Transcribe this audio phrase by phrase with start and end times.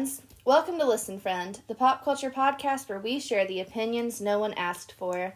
[0.00, 0.22] friends.
[0.46, 4.54] Welcome to Listen Friend, the pop culture podcast where we share the opinions no one
[4.54, 5.34] asked for.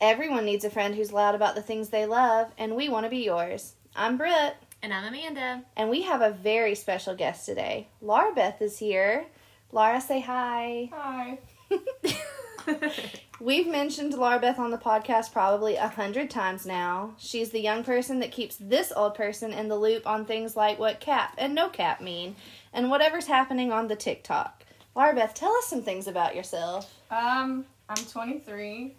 [0.00, 3.10] Everyone needs a friend who's loud about the things they love, and we want to
[3.10, 3.74] be yours.
[3.94, 5.62] I'm Britt, And I'm Amanda.
[5.76, 7.86] and we have a very special guest today.
[8.00, 9.26] Laura Beth is here.
[9.70, 10.90] Laura, say hi.
[10.92, 11.38] Hi.
[13.40, 17.14] We've mentioned Laura Beth on the podcast probably a hundred times now.
[17.18, 20.78] She's the young person that keeps this old person in the loop on things like
[20.78, 22.34] what cap and no cap mean,
[22.76, 24.62] and whatever's happening on the TikTok.
[24.94, 26.94] Laura Beth, tell us some things about yourself.
[27.10, 28.94] Um, I'm 23.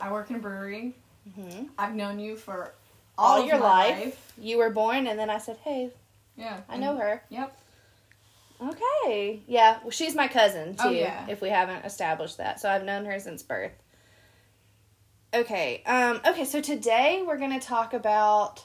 [0.00, 0.94] I work in a brewery.
[1.36, 2.72] hmm I've known you for
[3.18, 4.32] All, all, your my life.
[4.38, 5.90] You were born, and then I said, "Hey,
[6.36, 7.56] Yeah, I know her." Yep.
[8.62, 10.82] Okay, yeah, well, she's my cousin too.
[10.84, 11.26] Oh, yeah.
[11.28, 13.72] If we haven't established that, so I've known her since birth.
[15.32, 18.64] Okay, um, okay, so today we're gonna talk about.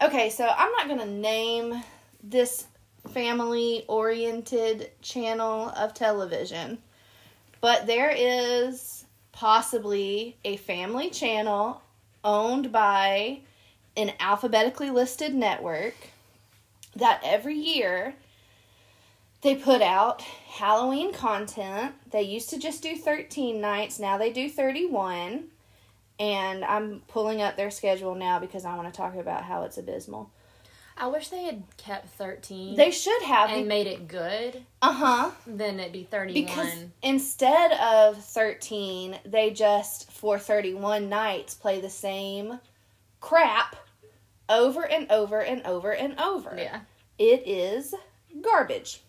[0.00, 1.82] Okay, so I'm not gonna name
[2.22, 2.66] this
[3.08, 6.78] family-oriented channel of television,
[7.60, 11.82] but there is possibly a family channel
[12.24, 13.40] owned by
[13.96, 15.94] an alphabetically listed network
[16.94, 18.14] that every year
[19.42, 21.94] they put out Halloween content.
[22.10, 25.48] They used to just do 13 nights, now they do 31.
[26.20, 29.78] And I'm pulling up their schedule now because I want to talk about how it's
[29.78, 30.30] abysmal.
[30.96, 33.50] I wish they had kept 13 They should have.
[33.50, 34.62] and made it good.
[34.80, 35.30] Uh huh.
[35.46, 36.44] Then it'd be 31.
[36.44, 42.60] Because instead of 13, they just, for 31 nights, play the same
[43.20, 43.76] crap
[44.48, 46.54] over and over and over and over.
[46.58, 46.80] yeah.
[47.18, 47.94] it is
[48.42, 49.00] garbage.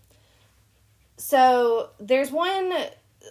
[1.18, 2.74] So there's one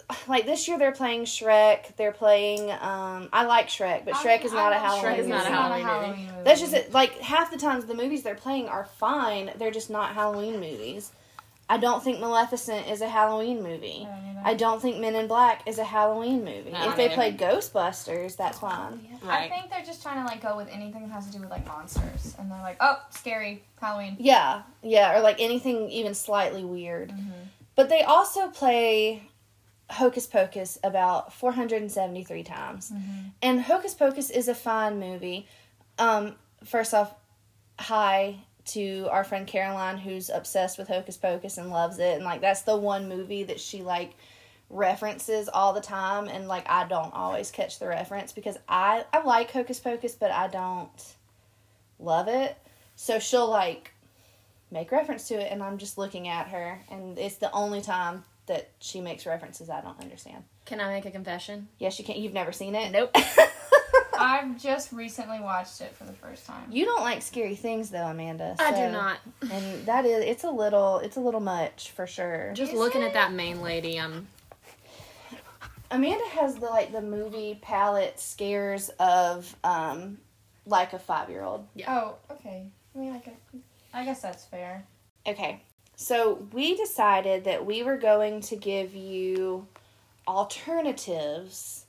[0.27, 1.95] like this year they're playing Shrek.
[1.97, 5.45] They're playing um I like Shrek, but Shrek is not a Halloween Shrek is not
[5.47, 5.81] a movie.
[5.83, 6.43] Halloween movie.
[6.43, 6.93] That's just it.
[6.93, 9.51] Like half the times the movies they're playing are fine.
[9.57, 11.11] They're just not Halloween movies.
[11.69, 14.05] I don't think Maleficent is a Halloween movie.
[14.43, 16.71] I don't think Men in Black is a Halloween movie.
[16.71, 17.15] No, if they neither.
[17.15, 18.99] played Ghostbusters, that's fine.
[19.23, 19.49] I Right.
[19.49, 21.65] think they're just trying to like go with anything that has to do with like
[21.65, 24.17] monsters, and they're like, oh, scary Halloween.
[24.19, 27.13] Yeah, yeah, or like anything even slightly weird.
[27.75, 29.23] But they also play
[29.89, 32.91] Hocus Pocus about 473 times.
[33.41, 35.47] And Hocus Pocus is a fine movie.
[35.99, 37.13] Um, first off,
[37.79, 42.15] hi to our friend Caroline who's obsessed with Hocus Pocus and loves it.
[42.15, 44.13] And like that's the one movie that she like
[44.69, 49.21] references all the time and like I don't always catch the reference because I I
[49.23, 51.15] like Hocus Pocus but I don't
[51.99, 52.57] love it.
[52.95, 53.93] So she'll like
[54.71, 58.23] make reference to it and I'm just looking at her and it's the only time
[58.47, 60.43] that she makes references I don't understand.
[60.65, 61.67] Can I make a confession?
[61.79, 62.19] Yes, you can't.
[62.19, 62.91] You've never seen it.
[62.91, 63.15] Nope.
[64.17, 66.65] I've just recently watched it for the first time.
[66.71, 68.55] you don't like scary things though, Amanda.
[68.59, 69.17] I so- do not.
[69.51, 72.51] And that is it's a little it's a little much for sure.
[72.53, 73.07] Just Is looking it?
[73.07, 74.27] at that main lady, I'm.
[75.91, 80.17] Amanda has the like the movie palette scares of um
[80.65, 81.67] like a five year old.
[81.87, 82.67] Oh, okay.
[82.95, 83.35] I mean, I guess,
[83.93, 84.85] I guess that's fair.
[85.27, 85.61] Okay.
[86.03, 89.67] So we decided that we were going to give you
[90.27, 91.85] alternatives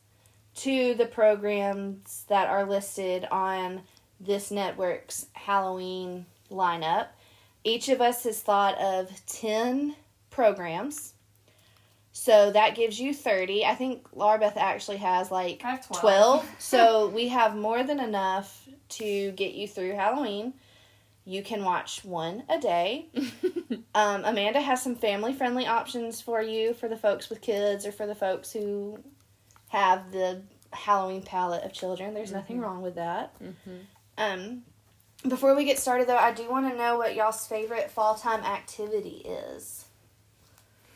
[0.54, 3.82] to the programs that are listed on
[4.20, 7.08] this network's Halloween lineup.
[7.64, 9.97] Each of us has thought of 10
[10.30, 11.14] programs.
[12.12, 13.66] So that gives you 30.
[13.66, 16.00] I think Larbeth actually has like I have 12.
[16.00, 16.50] 12.
[16.60, 20.54] so we have more than enough to get you through Halloween.
[21.26, 23.06] You can watch one a day.
[23.96, 27.92] Um, Amanda has some family friendly options for you for the folks with kids or
[27.92, 28.98] for the folks who
[29.68, 30.42] have the
[30.72, 32.12] Halloween palette of children.
[32.12, 33.36] There's nothing wrong with that.
[34.18, 34.62] Um,
[35.28, 38.42] before we get started, though, I do want to know what y'all's favorite fall time
[38.42, 39.84] activity is.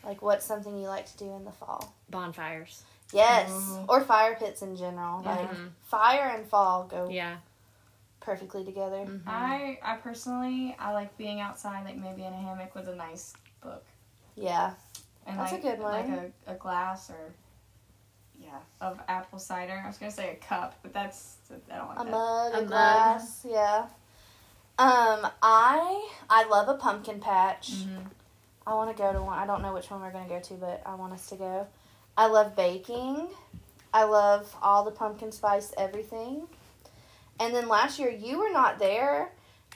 [0.05, 1.95] Like, what's something you like to do in the fall?
[2.11, 2.83] Bonfires.
[3.13, 3.85] Yes, Ooh.
[3.89, 5.23] or fire pits in general.
[5.23, 5.71] Like, Mhm.
[5.85, 7.37] fire and fall go Yeah.
[8.29, 9.07] Perfectly together.
[9.07, 9.23] Mhm.
[9.27, 13.33] I I personally I like being outside, like maybe in a hammock with a nice
[13.63, 13.85] book
[14.35, 14.75] Yeah.
[15.27, 15.93] and That's a good one.
[15.93, 16.09] like
[16.47, 17.33] a, a glass or
[18.41, 19.81] yeah of apple cider.
[19.83, 21.37] I was gonna say a cup, but that's
[21.73, 22.11] I don't like a that.
[22.11, 22.69] mug, a, A mug.
[22.69, 23.87] glass, yeah.
[24.79, 27.71] Um, I I love a pumpkin patch.
[27.73, 28.05] Mhm.
[28.67, 29.39] I want to go to one.
[29.39, 31.67] I don't know which one we're gonna go to, but I want us to go.
[32.17, 33.29] I love baking.
[33.95, 36.47] I love all the pumpkin spice everything.
[37.41, 39.31] And then last year you were not there,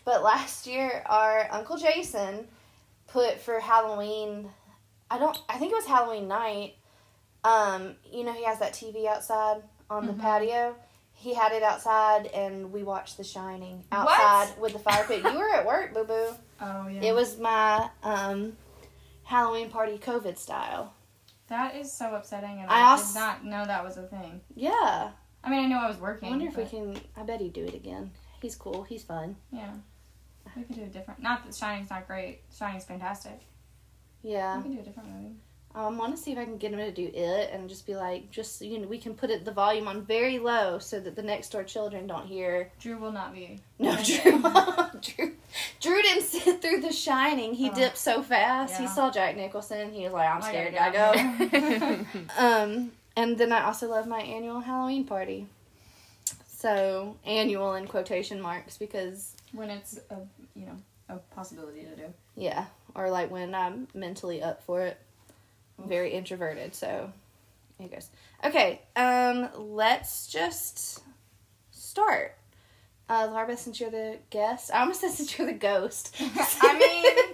[0.04, 2.48] but last year our uncle Jason
[3.08, 4.48] put for Halloween.
[5.10, 5.38] I don't.
[5.48, 6.74] I think it was Halloween night.
[7.44, 10.20] Um, you know he has that TV outside on the Mhm.
[10.20, 10.76] patio.
[11.14, 14.08] He had it outside, and we watched The Shining What?
[14.08, 15.22] outside with the fire pit.
[15.22, 16.34] You were at work, boo boo.
[16.64, 17.02] Oh yeah.
[17.02, 18.56] It was my um,
[19.24, 20.94] Halloween party COVID style.
[21.48, 24.40] That is so upsetting, and I I, als- did not know that was a thing.
[24.54, 25.10] Yeah.
[25.44, 26.28] I mean, I know I was working.
[26.28, 26.96] I wonder if we can.
[27.16, 28.10] I bet he'd do it again.
[28.40, 28.82] He's cool.
[28.84, 29.36] He's fun.
[29.52, 29.72] Yeah.
[30.56, 31.20] We could do a different.
[31.22, 32.40] Not that Shining's not great.
[32.56, 33.40] Shining's fantastic.
[34.22, 34.56] Yeah.
[34.58, 35.34] We can do a different movie.
[35.74, 37.94] I want to see if I can get him to do it and just be
[37.96, 41.16] like, just you know, we can put it the volume on very low so that
[41.16, 42.70] the next door children don't hear.
[42.78, 43.58] Drew will not be.
[43.78, 44.42] No, Drew.
[45.00, 45.32] Drew,
[45.80, 47.54] Drew didn't sit through The Shining.
[47.54, 47.74] He Oh.
[47.74, 48.78] dipped so fast.
[48.78, 49.92] He saw Jack Nicholson.
[49.94, 50.74] He was like, I'm I scared.
[50.74, 51.24] gotta Gotta go.
[51.24, 52.06] out of here.
[52.38, 55.46] Um, and then I also love my annual Halloween party.
[56.46, 60.16] So annual in quotation marks because when it's a
[60.54, 60.76] you know
[61.08, 62.14] a possibility to do.
[62.36, 64.98] yeah, or like when I'm mentally up for it.
[65.78, 67.10] I'm very introverted, so
[67.78, 68.08] here goes.
[68.44, 71.02] Okay, um, let's just
[71.70, 72.36] start.
[73.08, 76.14] Uh, Larva, since you're the guest, I almost said since you're the ghost.
[76.20, 77.31] I mean,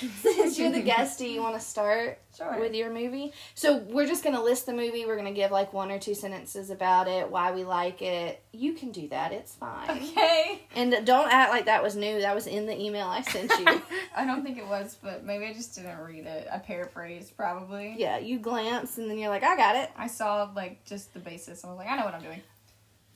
[0.22, 2.58] since you're the guest, do you want to start sure.
[2.58, 3.32] with your movie?
[3.54, 5.04] So we're just gonna list the movie.
[5.04, 8.42] We're gonna give like one or two sentences about it, why we like it.
[8.52, 9.32] You can do that.
[9.32, 9.90] It's fine.
[9.90, 10.62] okay.
[10.74, 12.20] And don't act like that was new.
[12.20, 13.82] That was in the email I sent you.
[14.16, 16.48] I don't think it was, but maybe I just didn't read it.
[16.52, 17.94] I paraphrased probably.
[17.98, 19.90] yeah, you glance and then you're like, I got it.
[19.96, 21.64] I saw like just the basis.
[21.64, 22.42] I was like, I know what I'm doing.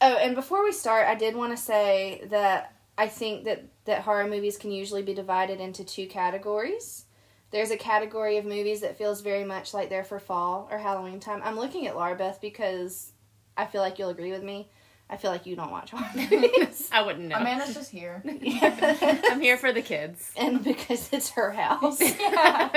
[0.01, 4.03] Oh, and before we start, I did want to say that I think that that
[4.03, 7.05] horror movies can usually be divided into two categories.
[7.51, 11.21] There's a category of movies that feels very much like they're for fall or Halloween
[11.21, 11.41] time.
[11.45, 13.13] I'm looking at Larbeth because
[13.57, 14.69] I feel like you'll agree with me.
[15.09, 16.89] I feel like you don't watch horror movies.
[16.91, 17.37] I wouldn't know.
[17.37, 18.23] Amanda's just here.
[18.27, 20.33] I'm here for the kids.
[20.37, 22.01] and because it's her house.
[22.01, 22.71] yeah.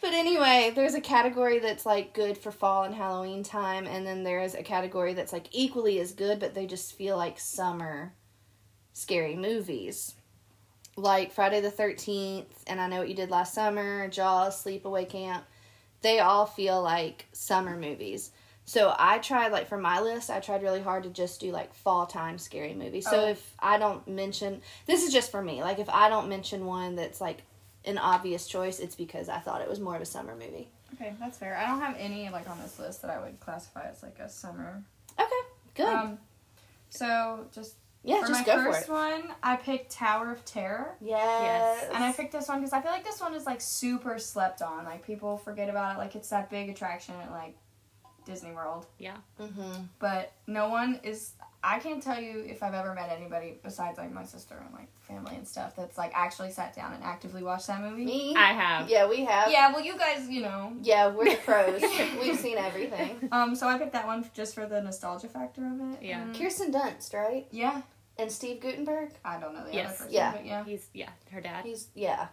[0.00, 4.24] But anyway, there's a category that's like good for fall and Halloween time, and then
[4.24, 8.14] there's a category that's like equally as good, but they just feel like summer
[8.94, 10.14] scary movies.
[10.96, 15.44] Like Friday the 13th, and I Know What You Did Last Summer, Jaws, Sleepaway Camp.
[16.02, 18.30] They all feel like summer movies.
[18.66, 21.74] So I tried, like, for my list, I tried really hard to just do like
[21.74, 23.04] fall time scary movies.
[23.10, 23.28] So Oh.
[23.28, 26.94] if I don't mention, this is just for me, like, if I don't mention one
[26.94, 27.42] that's like
[27.84, 30.68] an obvious choice, it's because I thought it was more of a summer movie.
[30.94, 31.56] Okay, that's fair.
[31.56, 34.28] I don't have any like on this list that I would classify as like a
[34.28, 34.82] summer.
[35.18, 35.86] Okay, good.
[35.94, 36.18] Um,
[36.88, 37.74] so just
[38.04, 38.92] yeah, for just my go for first it.
[38.92, 40.94] one, I picked Tower of Terror.
[41.00, 41.86] Yes.
[41.92, 44.62] And I picked this one because I feel like this one is like super slept
[44.62, 44.84] on.
[44.84, 45.98] Like people forget about it.
[45.98, 47.56] Like it's that big attraction at like
[48.26, 48.86] Disney World.
[49.40, 49.82] Mm-hmm.
[49.98, 51.32] But no one is.
[51.66, 54.94] I can't tell you if I've ever met anybody besides like my sister and like
[55.00, 58.04] family and stuff that's like actually sat down and actively watched that movie.
[58.04, 58.34] Me?
[58.36, 58.90] I have.
[58.90, 59.50] yeah, we have.
[59.50, 60.74] Yeah, well, you guys, you know.
[60.82, 61.80] Yeah, we're the pros.
[62.20, 63.30] We've seen everything.
[63.32, 66.02] Um, so I picked that one just for the nostalgia factor of it.
[66.02, 66.20] Yeah.
[66.20, 67.46] And- Kirsten Dunst, right?
[67.50, 67.80] yeah.
[68.18, 69.10] And Steve Guttenberg.
[69.24, 69.86] I don't know the Yes.
[69.88, 70.32] other person, Yeah.
[70.32, 70.64] but yeah.
[70.64, 71.64] He's yeah, her dad.
[71.64, 72.28] He's yeah.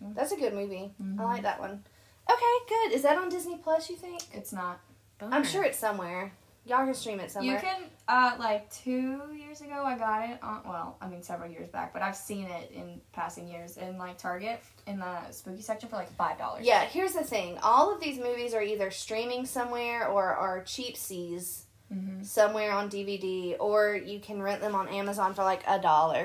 [0.00, 0.08] Yeah.
[0.14, 0.94] That's a good movie.
[0.98, 1.18] I Mhm.
[1.20, 1.84] like that one.
[2.30, 2.92] Okay, good.
[2.92, 3.90] Is that on Disney Plus?
[3.90, 4.22] You think?
[4.32, 4.80] It's not.
[5.20, 6.32] I'm sure it's somewhere.
[6.64, 7.54] Y'all can stream it somewhere.
[7.56, 11.50] You can, uh, like two years ago, I got it on, well, I mean, several
[11.50, 15.60] years back, but I've seen it in passing years in, like, Target in the spooky
[15.62, 16.60] section for, like, $5.
[16.64, 17.58] Yeah, here's the thing.
[17.58, 22.22] All of these movies are either streaming somewhere or are cheap seas Mm-hmm.
[22.22, 26.24] somewhere on DVD, or you can rent them on Amazon for like a dollar.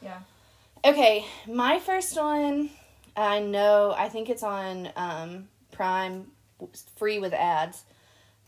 [0.00, 0.20] Yeah.
[0.84, 2.70] Okay, my first one,
[3.16, 6.28] I know, I think it's on um, Prime,
[6.96, 7.84] free with ads,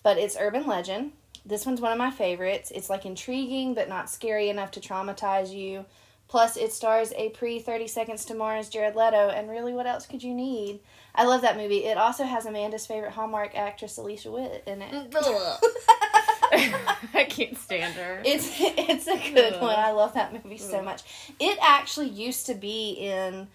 [0.02, 1.12] but it's Urban Legend.
[1.46, 2.72] This one's one of my favorites.
[2.74, 5.84] It's like intriguing, but not scary enough to traumatize you.
[6.26, 10.06] Plus, it stars a pre 30 Seconds to Mars Jared Leto, and really, what else
[10.06, 10.80] could you need?
[11.14, 11.84] I love that movie.
[11.84, 15.10] It also has Amanda's favorite Hallmark actress, Alicia Witt, in it.
[17.14, 18.22] I can't stand her.
[18.24, 19.62] It's it's a good Ugh.
[19.62, 19.76] one.
[19.76, 20.84] I love that movie so Ugh.
[20.84, 21.02] much.
[21.40, 23.48] It actually used to be in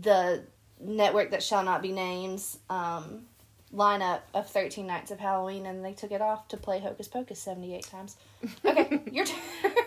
[0.00, 0.42] the
[0.80, 3.22] network that shall not be named um,
[3.74, 7.38] lineup of Thirteen Nights of Halloween, and they took it off to play Hocus Pocus
[7.38, 8.16] seventy eight times.
[8.64, 9.40] Okay, your turn.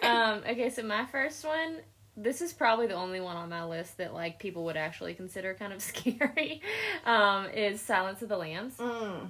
[0.03, 1.77] um, okay, so my first one,
[2.15, 5.53] this is probably the only one on my list that like people would actually consider
[5.53, 6.62] kind of scary.
[7.06, 8.77] Um, is Silence of the Lambs.
[8.77, 9.27] Mm.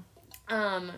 [0.49, 0.91] Um,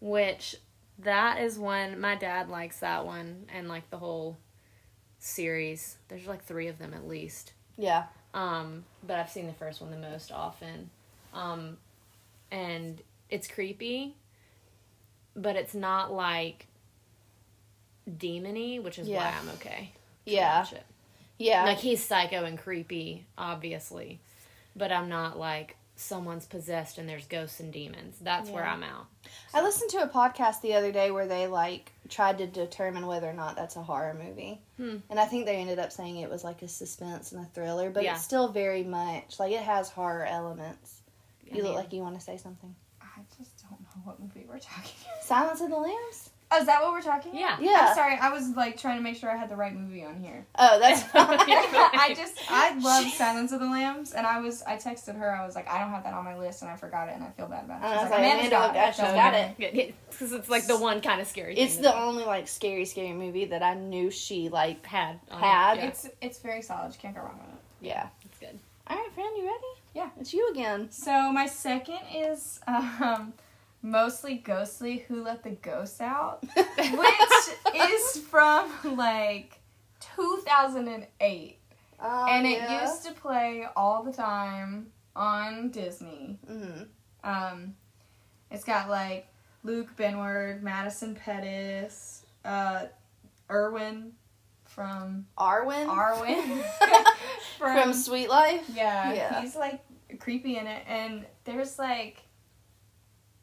[0.00, 0.56] which
[1.02, 4.38] that is one my dad likes that one and like the whole
[5.18, 5.96] series.
[6.08, 7.52] There's like three of them at least.
[7.76, 8.04] Yeah.
[8.34, 10.90] Um, but I've seen the first one the most often.
[11.34, 11.76] Um,
[12.50, 14.14] and it's creepy,
[15.34, 16.66] but it's not like
[18.08, 19.92] demony, which is why I'm okay.
[20.24, 20.66] Yeah.
[21.38, 21.64] Yeah.
[21.64, 24.20] Like he's psycho and creepy, obviously,
[24.76, 28.16] but I'm not like someone's possessed and there's ghosts and demons.
[28.20, 29.06] That's where I'm out.
[29.54, 33.28] I listened to a podcast the other day where they like tried to determine whether
[33.28, 34.60] or not that's a horror movie.
[34.76, 34.96] Hmm.
[35.08, 37.90] And I think they ended up saying it was like a suspense and a thriller,
[37.90, 38.14] but Yeah.
[38.14, 41.00] it's still very much like it has horror elements.
[41.44, 42.74] You look mean- like you want to say something.
[43.00, 44.90] I just don't know what movie we're talking.
[45.22, 46.30] Silence of the Lambs.
[46.52, 47.34] Oh, is that what we're talking?
[47.34, 47.56] Yeah.
[47.60, 47.86] Yeah.
[47.88, 48.16] I'm sorry.
[48.20, 50.44] I was like trying to make sure I had the right movie on here.
[50.58, 51.26] Oh, that's fine.
[51.40, 55.34] I just I love Silence of the Lambs, and I was I texted her.
[55.34, 57.24] I was like, I don't have that on my list, and I forgot it, and
[57.24, 57.84] I feel bad about it.
[57.84, 58.94] And I She's was like, Amanda's Amanda, got look, it.
[58.94, 59.34] she's So, got
[59.84, 59.94] it.
[60.10, 61.56] Because it's like the one kind of scary.
[61.56, 64.84] It's thing the only like scary, scary movie that I knew she like.
[64.86, 65.46] had on it.
[65.46, 65.76] Had.
[65.78, 66.92] Yeah, It's it's very solid.
[66.92, 67.60] You can't go wrong with it.
[67.86, 68.08] Yeah.
[68.24, 68.58] it's good.
[68.86, 69.64] All right, friend, you ready?
[69.94, 70.10] Yeah.
[70.20, 70.90] It's you again.
[70.90, 73.32] So my second is um,
[73.82, 75.04] mostly ghostly.
[75.08, 76.42] Who let the ghosts out?
[76.56, 79.58] Which is from like
[80.16, 81.58] 2008,
[82.04, 86.38] Oh, and it used to play all the time on Disney.
[86.46, 86.82] hmm
[87.22, 87.74] Um,
[88.50, 89.28] it's got like
[89.62, 92.86] Luke Benward, Madison Pettis, uh,
[93.50, 94.12] Erwin
[94.64, 96.64] from Arwin Arwin
[97.58, 98.64] from, Suite Life.
[98.74, 99.40] yeah, Yeah.
[99.40, 99.80] he's like
[100.18, 102.22] creepy in it, and there's like,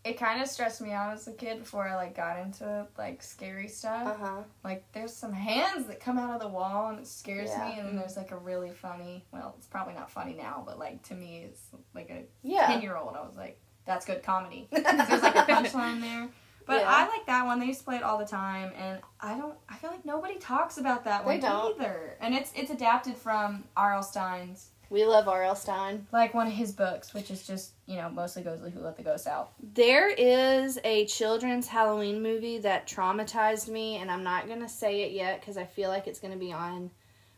[0.09, 3.21] it kind of stressed me out as a kid before I like got into like
[3.23, 4.07] scary stuff.
[4.07, 4.41] Uh huh.
[4.63, 7.67] Like there's some hands that come out of the wall and it scares Yeah.
[7.67, 9.25] me, and then there's like a really funny.
[9.31, 11.61] Well, it's probably not funny now, but like to me, it's
[11.93, 12.67] like a Yeah.
[12.67, 13.15] ten year old.
[13.15, 14.67] I was like, that's good comedy.
[14.71, 14.85] there's
[15.23, 16.29] like a punchline there.
[16.65, 16.89] But Yeah.
[16.97, 17.59] I like that one.
[17.59, 19.55] They used to play it all the time, and I don't.
[19.67, 21.81] I feel like nobody talks about that They one don't.
[21.81, 22.15] either.
[22.21, 24.03] And it's it's adapted from R.L.
[24.03, 25.55] Stine's We love R.L.
[25.55, 26.07] Stine.
[26.11, 29.03] like one of his books, which is just you know mostly Ghostly Who Let the
[29.03, 29.51] Ghosts Out.
[29.75, 35.01] There is a children's Halloween movie that traumatized me, and I'm not going to say
[35.01, 36.89] it yet because I feel like it's going to be on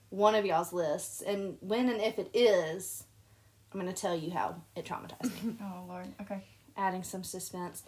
[0.10, 1.22] one of y'all's lists.
[1.22, 3.04] And when and if it is,
[3.74, 6.08] I'm going to tell you how it traumatized me, Oh Lord.
[6.22, 6.44] Okay.
[6.78, 7.84] adding some suspense.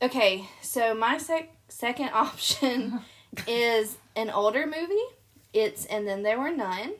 [0.00, 3.00] Okay, so my sec- second option
[3.46, 5.04] is an older movie.
[5.52, 6.94] It's And Then There Were None,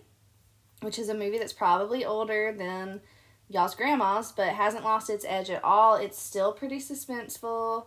[0.82, 3.00] which is a movie that's probably older than
[3.48, 5.94] y'all's grandma's, but hasn't lost its edge at all.
[5.96, 7.86] It's still pretty suspenseful.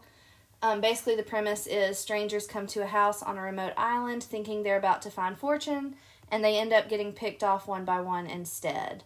[0.62, 4.64] Um, basically, the premise is strangers come to a house on a remote island thinking
[4.64, 5.96] they're about to find fortune,
[6.32, 9.04] and they end up getting picked off one by one instead.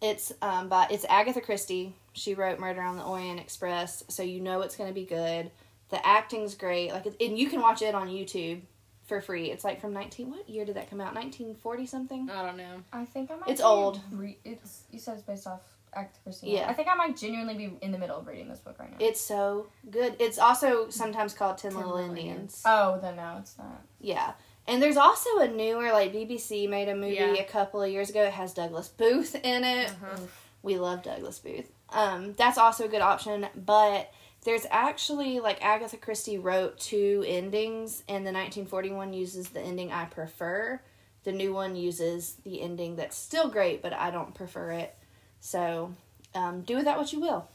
[0.00, 1.94] It's um, by it's Agatha Christie.
[2.12, 5.50] She wrote Murder on the Orient Express, so you know it's going to be good.
[5.88, 8.60] The acting's great, like, and you can watch it on YouTube
[9.06, 9.50] for free.
[9.50, 10.30] It's like from nineteen.
[10.30, 11.14] What year did that come out?
[11.14, 12.28] Nineteen forty something.
[12.30, 12.82] I don't know.
[12.92, 13.48] I think I might.
[13.48, 14.00] It's be old.
[14.12, 15.60] Re- it's you said it's based off
[15.94, 16.50] Agatha Christie.
[16.50, 16.68] Yeah.
[16.68, 18.96] I think I might genuinely be in the middle of reading this book right now.
[19.00, 20.16] It's so good.
[20.18, 22.62] It's also sometimes called Ten, Ten Little Little Indians.
[22.66, 23.82] oh, then no, it's not.
[24.00, 24.32] Yeah.
[24.68, 27.34] And there's also a newer, like BBC made a movie Yeah.
[27.34, 28.24] a couple of years ago.
[28.24, 29.90] It has Douglas Booth in it.
[29.90, 30.18] Uh-huh.
[30.62, 31.70] We love Douglas Booth.
[31.90, 34.12] Um, that's also a good option, but
[34.46, 40.04] there's actually like Agatha Christie wrote two endings, and the 1941 uses the ending I
[40.04, 40.80] prefer.
[41.24, 44.94] The new one uses the ending that's still great, but I don't prefer it.
[45.40, 45.92] So
[46.32, 47.48] um, do with that what you will.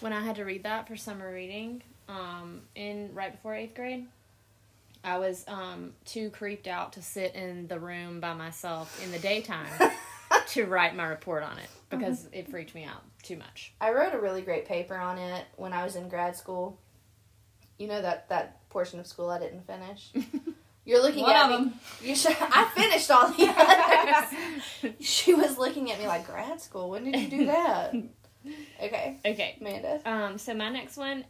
[0.00, 4.06] When I had to read that for summer reading, um, in right before eighth grade,
[5.04, 9.18] I was um too creeped out to sit in the room by myself in the
[9.18, 9.68] daytime
[10.48, 13.72] to write my report on it because it freaked me out too much.
[13.80, 16.78] I wrote a really great paper on it when I was in grad school.
[17.78, 20.10] You know that that portion of school I didn't finish.
[20.84, 21.56] You're looking One at me.
[21.56, 21.74] them.
[22.02, 22.36] You should.
[22.40, 23.54] I finished all the
[24.84, 24.94] others.
[25.00, 26.90] she was looking at me like grad school.
[26.90, 27.94] When did you do that?
[28.82, 29.56] Okay, Okay.
[29.60, 30.00] Amanda.
[30.04, 31.24] Um, so my next one,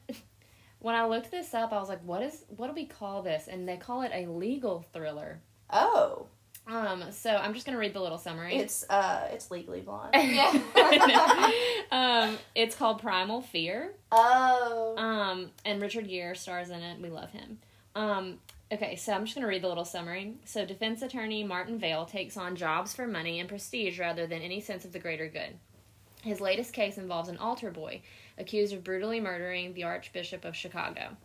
[0.79, 2.45] when I looked this up, I was like, "What is?
[2.57, 5.43] What do we call this?" And they call it a legal thriller.
[5.69, 6.29] Oh,
[6.67, 8.57] Um, so I'm just gonna read the little summary.
[8.57, 10.15] it's uh, it's legally blonde.
[11.91, 13.93] um, it's called Primal Fear.
[14.11, 17.01] Oh, Um, and Richard Gere stars in it.
[17.01, 17.59] We love him.
[17.95, 18.39] Um,
[18.73, 20.35] okay, so I'm just going to read the little summary.
[20.45, 24.61] So, defense attorney Martin Vail takes on jobs for money and prestige rather than any
[24.61, 25.57] sense of the greater good.
[26.23, 28.01] His latest case involves an altar boy
[28.39, 31.17] accused of brutally murdering the Archbishop of Chicago.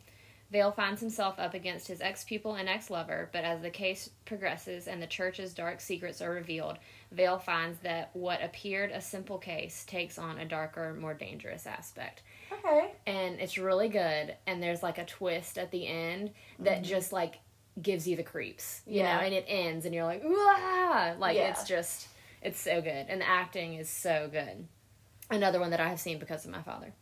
[0.51, 4.09] Vail finds himself up against his ex pupil and ex lover, but as the case
[4.25, 6.77] progresses and the church's dark secrets are revealed,
[7.11, 12.23] Vail finds that what appeared a simple case takes on a darker, more dangerous aspect
[12.51, 12.91] okay.
[13.05, 16.83] and it's really good and there's like a twist at the end that mm-hmm.
[16.83, 17.35] just like
[17.81, 19.17] gives you the creeps you Yeah.
[19.17, 21.13] know and it ends and you're like Wah!
[21.19, 21.51] like Yeah.
[21.51, 22.07] it's just
[22.41, 24.67] it's so good and the acting is so good
[25.29, 26.93] another one that i have seen because of my father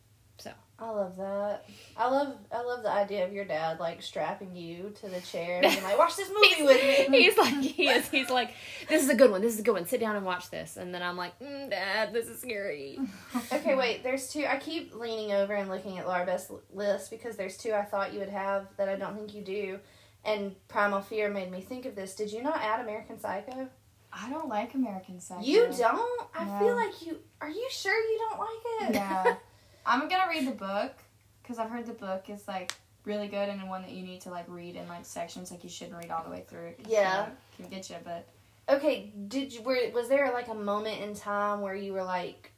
[0.77, 1.63] I love that.
[1.95, 5.61] I love I love the idea of your dad like strapping you to the chair
[5.63, 8.51] and being like, "Watch this movie with me." he's like he is he's like
[8.89, 10.75] this is a good one this is a good one sit down and watch this
[10.75, 12.99] and then i'm like mm, dad this is scary
[13.53, 14.03] Okay, wait.
[14.03, 14.45] There's two.
[14.45, 18.11] I keep leaning over and looking at Laura Beth's list because there's two I thought
[18.13, 19.79] you would have that I don't think you do.
[20.25, 22.15] And Primal Fear made me think of this.
[22.15, 23.69] Did you not add American Psycho?
[24.11, 25.43] I don't like American Psycho.
[25.45, 26.27] You don't?
[26.33, 26.59] I No.
[26.59, 27.17] feel like you.
[27.41, 28.95] Are you sure you don't like it?
[28.95, 29.35] Yeah.
[29.85, 30.93] I'm gonna read the book
[31.41, 32.73] because I've heard the book is like
[33.03, 35.51] really good and one that you need to like read in like sections.
[35.51, 36.73] Like you shouldn't read all the way through.
[36.87, 37.27] Yeah.
[37.27, 37.97] it can get you.
[38.03, 38.27] But
[38.67, 42.51] Okay, did you were was there like a moment in time where you were like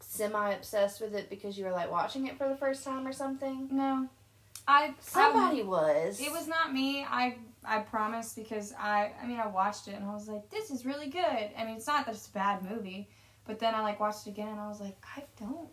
[0.00, 3.12] semi obsessed with it because you were like watching it for the first time or
[3.12, 3.68] something?
[3.70, 4.08] no,
[4.66, 6.20] I I- Somebody was.
[6.20, 7.04] It was not me.
[7.04, 10.70] I I promise because I I mean I watched it and I was like this
[10.72, 11.50] is really good.
[11.56, 13.08] I mean it's not that it's a bad movie,
[13.46, 15.68] but then I like watched it again and I was like I don't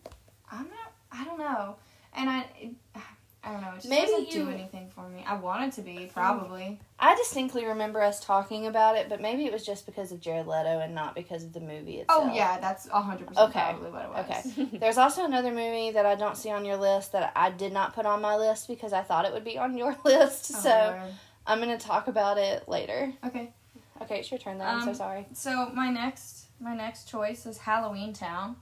[0.51, 1.75] I'm not I don't know.
[2.13, 2.71] And I it,
[3.41, 3.69] I don't know.
[3.71, 5.23] It just Maybe doesn't do anything for me.
[5.25, 6.77] I wanted to be probably.
[6.99, 10.45] I distinctly remember us talking about it, but maybe it was just because of Jared
[10.45, 12.25] Leto and not because of the movie itself.
[12.29, 13.61] Oh yeah, that's hundred percent Okay.
[13.61, 14.25] probably what it was.
[14.57, 14.77] Okay.
[14.79, 17.95] There's also another movie that I don't see on your list that I did not
[17.95, 20.51] put on my list because I thought it would be on your list.
[20.55, 21.13] Oh, so Lord.
[21.47, 23.13] I'm going to talk about it later.
[23.25, 23.53] okay.
[24.01, 24.67] Okay, it's your turn then.
[24.67, 25.27] I'm so Um, sorry.
[25.33, 28.57] So my next my next choice is Halloween Town.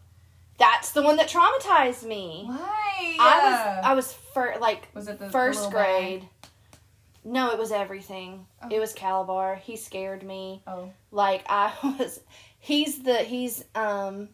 [0.58, 2.44] That's the one that traumatized me.
[2.48, 3.18] Why?
[3.20, 6.28] I was I was fir- like was it the first grade.
[7.24, 8.46] No, it was everything.
[8.64, 8.70] Oh.
[8.72, 9.58] It was Kalabar.
[9.60, 10.64] He scared me.
[10.66, 12.20] Oh, Like I was
[12.60, 14.30] he's the he's um is he one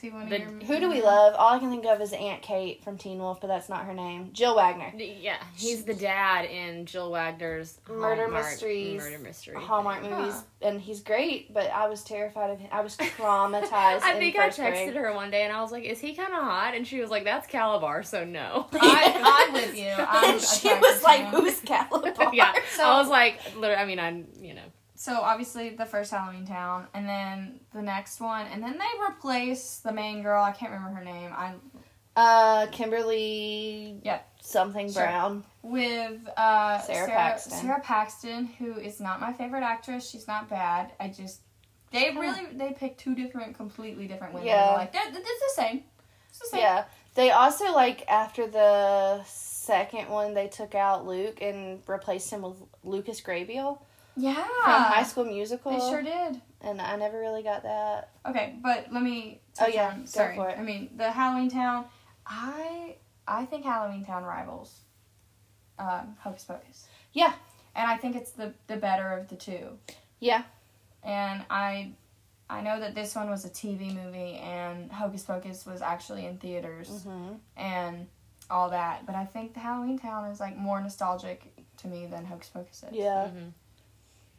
[0.00, 0.38] The- of your?
[0.64, 1.34] who do we love?
[1.38, 3.94] All I can think of is Aunt Kate from Teen Wolf, but that's not her
[3.94, 4.30] name.
[4.32, 4.92] Jill Wagner.
[4.96, 9.56] Yeah, he's the dad in Jill Wagner's Murder Hallmark mysteries, Murder mystery.
[9.56, 10.10] Hallmark thing.
[10.10, 10.68] movies, Huh.
[10.68, 12.68] and he's great, but I was terrified of him.
[12.72, 12.96] I was
[13.40, 14.02] traumatized.
[14.02, 14.56] I in think I texted
[14.86, 14.96] grade.
[14.96, 17.10] her one day and I was like, "Is he kind of hot?" And she was
[17.10, 19.90] like, "That's Kalabar, so no." I, I'm with you.
[19.96, 21.30] I'm and she was like, him.
[21.40, 24.62] "Who's Kalabar?" yeah, So- I was like, literally, I mean, I'm you know,
[24.96, 29.78] So obviously the first Halloween Town, and then the next one, and then they replace
[29.78, 30.42] the main girl.
[30.42, 31.30] I can't remember her name.
[31.34, 31.54] I
[32.16, 34.00] Uh, Kimberly.
[34.02, 34.26] Yep.
[34.40, 35.02] Something Sure.
[35.02, 35.44] Brown.
[35.62, 37.52] with uh, Sara Paxton.
[37.58, 40.08] Sara Paxton, who is not my favorite actress.
[40.08, 40.92] She's not bad.
[40.98, 41.40] I just
[41.92, 44.48] they really they picked two different, completely different women.
[44.48, 44.66] Yeah.
[44.66, 45.82] They're like they're, it's the same.
[46.30, 46.60] It's the same.
[46.60, 46.84] Yeah.
[47.14, 52.56] They also like after the second one, they took out Luke and replaced him with
[52.82, 53.78] Lucas Grabeel
[54.16, 54.34] Yeah.
[54.34, 55.72] from High School Musical.
[55.72, 56.40] They sure did.
[56.62, 58.10] And I never really got that.
[58.26, 59.40] Okay, but let me.
[59.60, 60.36] Oh, touch yeah, on- go sorry.
[60.36, 60.58] for it.
[60.58, 61.84] I mean, the Halloween Town.
[62.26, 62.96] I
[63.28, 64.74] I think Halloween Town rivals
[65.78, 66.86] um, Hocus Pocus.
[67.12, 67.32] Yeah.
[67.74, 69.78] And I think it's the the better of the two.
[70.18, 70.42] Yeah.
[71.04, 71.92] And I
[72.48, 76.38] I know that this one was a TV movie and Hocus Pocus was actually in
[76.38, 77.34] theaters Mm-hmm.
[77.56, 78.06] and
[78.48, 79.04] all that.
[79.06, 82.82] But I think the Halloween Town is like more nostalgic to me than Hocus Pocus
[82.88, 82.92] is.
[82.92, 83.28] Yeah.
[83.34, 83.52] mhm.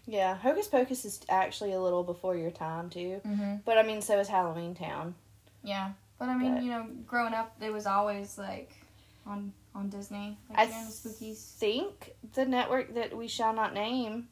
[0.07, 0.35] Yeah.
[0.35, 3.21] Hocus Pocus is actually a little before your time too.
[3.25, 3.55] Mm-hmm.
[3.65, 5.15] But I mean, so is Halloween Town.
[5.63, 5.91] Yeah.
[6.17, 8.71] But I mean, But- you know, growing up, it was always like
[9.25, 11.37] on on Disney, I like during the spookies.
[11.59, 14.27] think the network that we shall not name,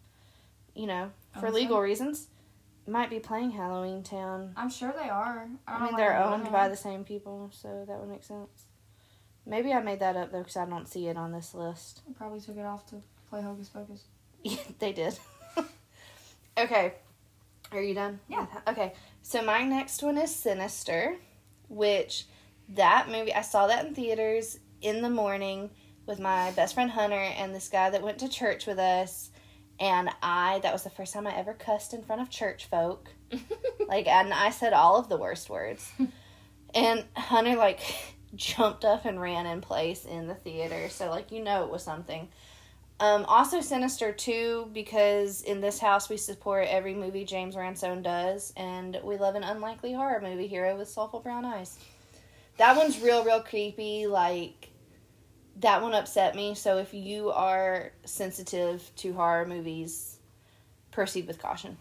[0.73, 1.53] you know, for Awesome.
[1.53, 2.27] legal reasons,
[2.87, 4.53] might be playing Halloween Town.
[4.57, 5.47] I'm sure they are.
[5.67, 8.65] I, I mean, they're owned by the same people, so that would make sense.
[9.45, 12.01] Maybe I made that up though, because I don't see it on this list.
[12.07, 12.95] They probably took it off to
[13.29, 14.05] play Hocus Pocus.
[14.43, 15.17] Yeah, they did.
[16.57, 16.93] Okay.
[17.71, 18.19] Are you done?
[18.27, 18.45] Yeah.
[18.67, 18.93] Okay.
[19.21, 21.17] So my next one is Sinister,
[21.67, 22.25] which
[22.69, 25.71] that movie I saw that in theaters in the morning
[26.05, 29.31] with my best friend Hunter and this guy that went to church with us.
[29.79, 33.09] And I that was the first time I ever cussed in front of church folk.
[33.87, 35.91] Like and I said all of the worst words.
[36.73, 37.81] and Hunter like
[38.35, 40.89] jumped up and ran in place in the theater.
[40.89, 42.29] So like you know it was something.
[42.99, 48.53] Um, also Sinister too, because in this house we support every movie James Ransone does,
[48.55, 51.77] and we love an unlikely horror movie hero with soulful brown eyes.
[52.57, 54.07] That one's real, real creepy.
[54.07, 54.69] Like
[55.59, 56.55] that one upset me.
[56.55, 60.19] So if you are sensitive to horror movies,
[60.91, 61.77] proceed with caution.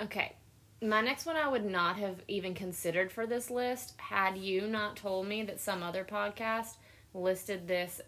[0.00, 0.36] Okay.
[0.80, 4.96] My next one I would not have even considered for this list had you not
[4.96, 6.76] told me that some other podcast
[7.14, 8.00] listed this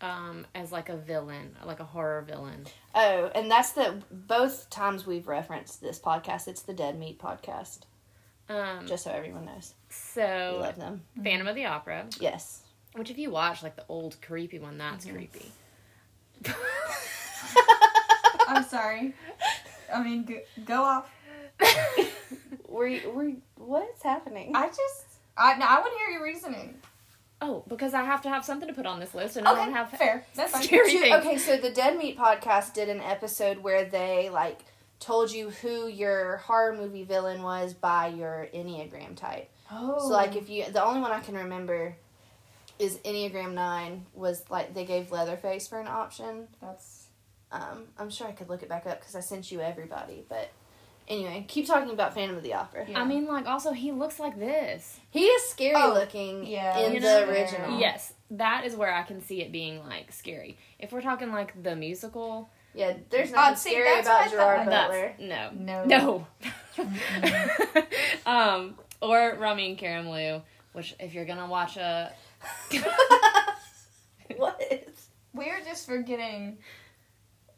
[0.00, 2.66] um, as like a villain, like a horror villain.
[2.94, 6.46] Oh, and that's the both times we've referenced this podcast.
[6.48, 7.80] It's the Dead Meat podcast,
[8.48, 9.74] Um, just so everyone knows.
[9.88, 11.02] We so, love them.
[11.22, 12.62] Phantom of the Opera, Yes.
[12.94, 15.12] which if you watch like the old creepy one, that's Mhm.
[15.14, 15.52] creepy.
[18.46, 19.14] I'm sorry.
[19.92, 21.10] I mean, go, go off.
[22.68, 24.52] Were you, were you- what's happening?
[24.54, 25.04] I just,
[25.36, 26.76] I no, I want to hear your reasoning.
[27.40, 29.72] Oh, because I have to have something to put on this list, and I don't
[29.72, 30.24] have fair.
[30.34, 30.62] That's fine.
[30.62, 31.14] scary Ju- things.
[31.16, 34.60] Okay, so the Dead Meat podcast did an episode where they like
[35.00, 39.48] told you who your horror movie villain was by your Enneagram type.
[39.70, 41.94] Oh, So like if you the only one I can remember
[42.78, 46.48] is Enneagram 9 was like they gave Leatherface for an option.
[46.60, 47.06] that's
[47.52, 50.50] Um I'm sure I could look it back up cuz I sent you everybody, but
[51.08, 52.84] Anyway, keep talking about Phantom of the Opera.
[52.88, 53.00] Yeah.
[53.00, 55.00] I mean, like, also, he looks like this.
[55.10, 57.28] He is scary Oh, looking yeah, in you the know?
[57.30, 57.80] original.
[57.80, 60.58] Yes, that is where I can see it being, like, scary.
[60.78, 64.66] If we're talking, like, the musical, Yeah, there's Oh, nothing see, scary about Gerard.
[64.68, 65.14] Butler.
[65.18, 65.84] that's, no.
[65.86, 66.26] No.
[66.76, 66.84] No.
[68.26, 70.42] um, or Rami and Karam Lou,
[70.74, 72.12] which, if you're gonna watch a.
[74.36, 74.60] what?
[75.34, 76.58] We're just forgetting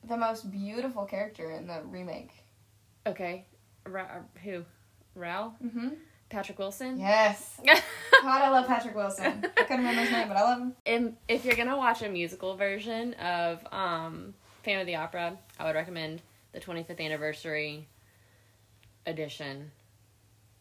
[0.09, 2.31] the most beautiful character in the remake.
[3.11, 3.45] Okay.
[3.87, 4.65] Ra- who?
[5.15, 5.55] Ral?
[5.65, 5.89] Mm-hmm.
[6.29, 6.99] Patrick Wilson?
[6.99, 7.61] Yes.
[7.67, 7.83] God,
[8.43, 9.45] I love Patrick Wilson.
[9.57, 10.75] I couldn't remember his name, but I love him.
[10.87, 15.65] And if you're gonna watch a musical version of um, Phantom of the Opera, I
[15.65, 17.89] would recommend the 25th anniversary
[19.07, 19.73] edition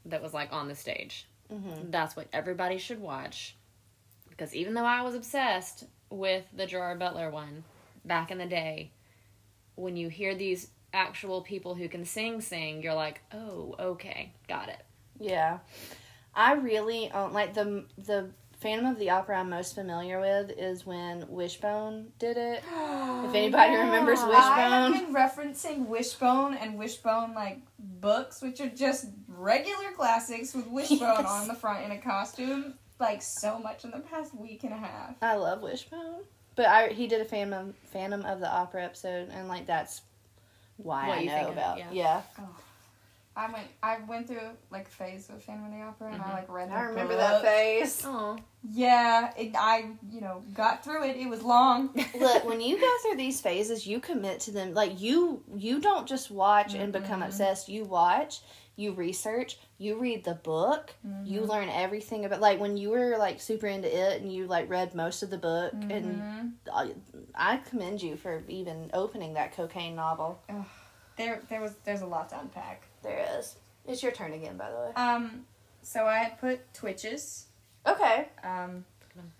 [0.05, 1.27] that was like on the stage.
[1.53, 1.91] Mm-hmm.
[1.91, 3.55] That's what everybody should watch.
[4.29, 7.63] Because even though I was obsessed with the Gerard Butler one
[8.05, 8.91] back in the day,
[9.75, 14.69] when you hear these actual people who can sing sing, you're like, oh, okay, got
[14.69, 14.81] it.
[15.19, 15.59] Yeah,
[16.33, 20.85] I really um, like the the Phantom of the Opera I'm most familiar with is
[20.85, 22.63] when Wishbone did it.
[23.29, 28.69] If anybody remembers Wishbone, I have been referencing Wishbone and Wishbone like books, which are
[28.69, 31.25] just regular classics with Wishbone Yes.
[31.27, 34.77] on the front in a costume, like so much in the past week and a
[34.77, 35.15] half.
[35.21, 36.23] I love Wishbone,
[36.55, 40.01] but I he did a Phantom Phantom of the Opera episode, and like that's
[40.81, 41.77] why What I you know think of it, about.
[41.77, 41.85] yeah.
[41.91, 42.21] yeah.
[43.35, 46.49] I went I went through like phase of Phantom of the Opera, and I like
[46.51, 46.69] read.
[46.69, 47.19] The I remember book.
[47.21, 48.01] that phase.
[48.05, 48.37] Oh,
[48.69, 51.15] Yeah, it, I you know got through it.
[51.15, 51.89] It was long.
[52.19, 54.73] Look, when you go through these phases, you commit to them.
[54.73, 57.27] Like you, you don't just watch and become Mhm.
[57.27, 57.69] obsessed.
[57.69, 58.41] You watch,
[58.75, 60.91] you research, you read the book,
[61.23, 62.41] you learn everything about.
[62.41, 65.37] Like when you were like super into it and you like read most of the
[65.37, 66.51] book, and Mhm.
[66.71, 66.93] I,
[67.33, 70.41] I commend you for even opening that cocaine novel.
[71.15, 72.83] there there was there's a lot to unpack.
[73.01, 73.55] There is.
[73.87, 74.91] It's your turn again, by the way.
[74.95, 75.45] Um,
[75.81, 77.45] so I had put Twitches.
[77.87, 78.83] Okay, Um,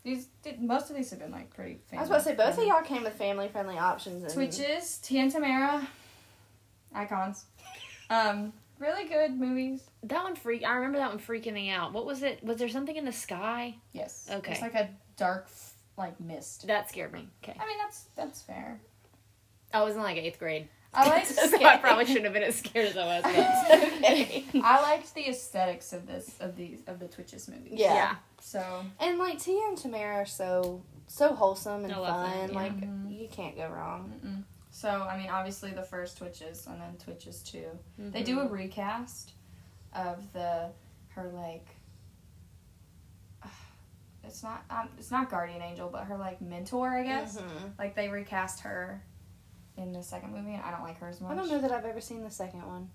[0.04, 1.80] these did, most of these have been like pretty.
[1.94, 4.24] I was about to say both of y'all came with family friendly options.
[4.24, 5.88] And Twitches, Tia and Tamara,
[6.96, 7.46] icons.
[8.12, 9.82] Um, really good movies.
[10.04, 10.64] that one freak.
[10.66, 11.94] I remember that one freaking me out.
[11.94, 12.44] What was it?
[12.44, 13.76] Was there something in the sky?
[13.94, 14.28] Yes.
[14.32, 14.54] Okay.
[14.54, 15.48] It's like a dark,
[15.98, 16.68] like mist.
[16.68, 17.28] That scared me.
[17.44, 17.56] Okay.
[17.60, 18.80] I mean, that's that's fair.
[19.74, 20.68] I was in like eighth grade.
[20.94, 23.24] I like so I probably shouldn't have been as scared as I was.
[23.24, 23.94] But.
[24.12, 24.46] okay.
[24.64, 27.74] I liked the aesthetics of this of these of the Twitches movies.
[27.76, 27.94] Yeah.
[27.94, 28.16] yeah.
[28.42, 32.40] So And like Tia and Tamara are so so wholesome and I love fun.
[32.40, 32.56] them, yeah.
[32.60, 33.20] Like Mhm.
[33.22, 34.14] you can't go wrong.
[34.26, 34.44] mm-mm.
[34.80, 37.66] So I mean, obviously the first Twitches and then Twitches 2
[37.98, 39.34] They do a recast
[39.94, 40.70] of the
[41.10, 41.68] her like.
[44.24, 47.38] It's not um, it's not guardian angel, but her like mentor, I guess.
[47.38, 47.72] Mhm.
[47.80, 49.04] Like they recast her
[49.78, 51.32] in the second movie, and I don't like her as much.
[51.32, 52.90] I don't know that I've ever seen the second one.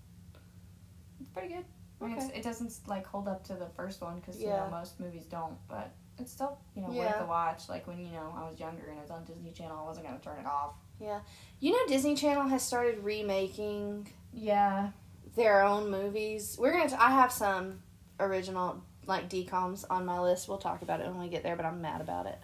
[1.19, 1.65] It's pretty good.
[2.01, 2.37] I mean, it's, Okay.
[2.39, 4.57] it doesn't like hold up to the first one because you Yeah.
[4.65, 7.07] know most movies don't, but it's still you know Yeah.
[7.07, 7.67] worth the watch.
[7.69, 10.05] Like when you know I was younger and it was on Disney Channel, I wasn't
[10.07, 10.75] gonna turn it off.
[10.99, 14.89] You know, Disney Channel has started remaking Yeah.
[15.35, 16.55] their own movies.
[16.59, 16.89] We're gonna.
[16.89, 17.81] T- I have some
[18.19, 20.47] original like DCOMs on my list.
[20.47, 22.37] We'll talk about it when we get there, but I'm mad about it.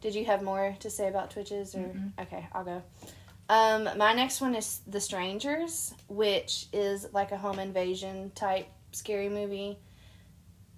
[0.00, 2.12] Did you have more to say about Twitches or Mm-mm.
[2.20, 2.46] okay?
[2.52, 2.82] I'll go.
[3.48, 9.28] Um, my next one is The Strangers, which is like a home invasion type scary
[9.28, 9.78] movie,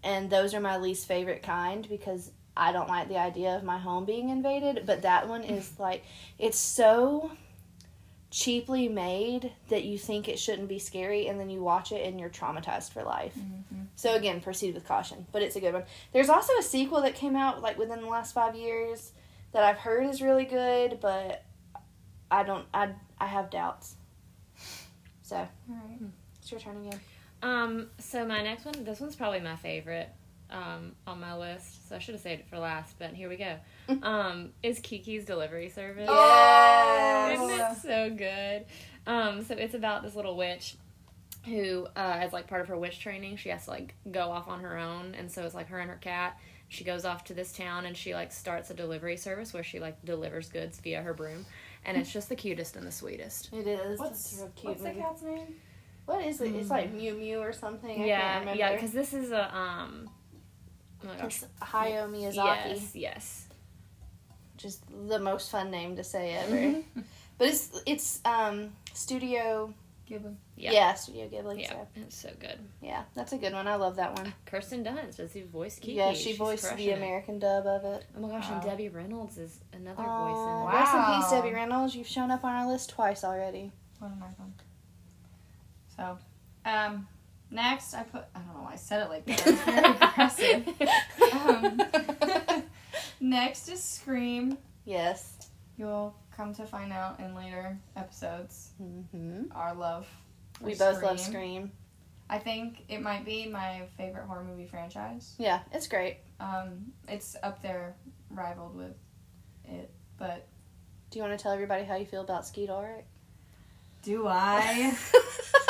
[0.03, 3.78] and those are my least favorite kind because I don't like the idea of my
[3.78, 4.84] home being invaded.
[4.86, 6.04] But that one is like
[6.38, 7.32] it's so
[8.30, 12.20] cheaply made that you think it shouldn't be scary, and then you watch it and
[12.20, 13.34] you're traumatized for life.
[13.36, 13.82] Mm-hmm.
[13.96, 15.84] So again, proceed with caution, but it's a good one.
[16.12, 19.12] There's also a sequel that came out like within the last five years
[19.52, 21.44] that I've heard is really good, but
[22.30, 22.66] I don't.
[22.72, 23.96] I I have doubts.
[25.22, 25.98] So All right.
[26.40, 27.00] it's your turn again.
[27.42, 27.90] Um.
[27.98, 28.84] So my next one.
[28.84, 30.08] This one's probably my favorite.
[30.50, 33.36] Um, on my list, so I should have saved it for last, but here we
[33.36, 33.56] go.
[34.02, 36.08] Um, is Kiki's Delivery Service?
[36.08, 37.40] Yes.
[37.40, 38.64] Isn't it so good?
[39.06, 40.76] Um, so it's about this little witch
[41.44, 44.48] who, uh, as like part of her witch training, she has to like go off
[44.48, 46.38] on her own, and so it's like her and her cat.
[46.68, 49.80] She goes off to this town and she like starts a delivery service where she
[49.80, 51.46] like delivers goods via her broom,
[51.84, 53.50] and it's just the cutest and the sweetest.
[53.52, 53.98] It is.
[53.98, 55.54] What's It's real cute what's the cat's name?
[56.06, 56.54] What is it?
[56.54, 58.02] It's like Mew Mew or something.
[58.02, 58.58] I yeah, can't remember.
[58.58, 60.08] yeah, because this is a um.
[61.02, 61.42] Oh my gosh.
[61.42, 62.34] it's Hayao Miyazaki,
[62.74, 63.46] Yes, yes.
[64.54, 66.56] which is the most fun name to say ever.
[66.56, 67.00] Mm-hmm.
[67.38, 69.72] But it's it's um Studio.
[70.08, 70.34] Ghibli.
[70.56, 70.72] Yeah.
[70.72, 71.60] Yeah, Studio Ghibli.
[71.62, 72.58] Yeah, So it's so good.
[72.82, 73.68] yeah, that's a good one.
[73.68, 74.34] I love that one.
[74.44, 75.92] Kirsten Dunst does he voice Kiki?
[75.92, 76.96] yeah, she She's voiced crushing the it.
[76.98, 78.04] American dub of it.
[78.16, 81.20] Oh my gosh, and Debbie Reynolds is another Aw, voice Rest in Wow.
[81.20, 81.94] peace, Debbie Reynolds.
[81.94, 83.70] You've shown up on our list twice already.
[84.00, 84.52] What an icon.
[85.96, 86.18] So,
[86.68, 87.06] um,
[87.50, 89.46] next I put I don't know why I said it like that.
[89.46, 90.68] It's very aggressive.
[91.32, 92.62] Um,
[93.20, 94.56] next is Scream.
[94.84, 95.48] yes.
[95.76, 100.06] You'll come to find out in later episodes hmm our love.
[100.60, 101.72] We both love Scream.
[102.28, 105.34] I think it might be my favorite horror movie franchise.
[105.38, 106.18] Yeah, it's great.
[106.38, 107.96] Um, it's up there,
[108.30, 108.94] rivaled with
[109.64, 109.90] it.
[110.18, 110.46] But
[111.10, 113.04] Do you want to tell everybody how you feel about Skeet Ulrich?
[114.02, 114.94] do I?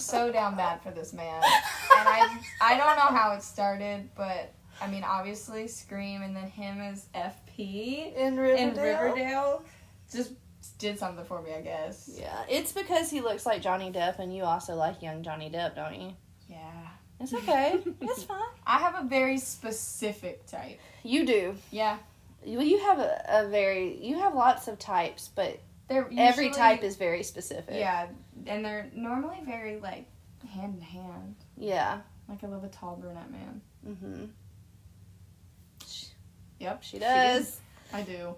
[0.00, 4.52] So down bad for this man, and I I don't know how it started, but
[4.80, 8.68] I mean obviously Scream and then him as FP in Riverdale.
[8.68, 9.62] in Riverdale
[10.12, 10.32] just
[10.78, 12.10] did something for me, I guess.
[12.18, 15.76] Yeah, it's because he looks like Johnny Depp, and you also like young Johnny Depp,
[15.76, 16.14] don't you?
[16.48, 16.88] Yeah.
[17.20, 17.78] It's okay.
[18.00, 18.40] it's fine.
[18.66, 20.80] I have a very specific type.
[21.02, 21.54] You do.
[21.70, 21.98] Yeah.
[22.44, 26.82] You you have a, a very you have lots of types, but They're every type
[26.82, 27.76] is very specific.
[27.76, 28.06] Yeah,
[28.46, 30.06] and they're normally very like
[30.54, 31.36] hand in hand.
[31.56, 32.00] Yeah.
[32.28, 33.60] Like I love a tall brunette man.
[33.86, 34.24] Mm-hmm.
[36.58, 37.60] Yep, She does.
[37.90, 38.34] She I do.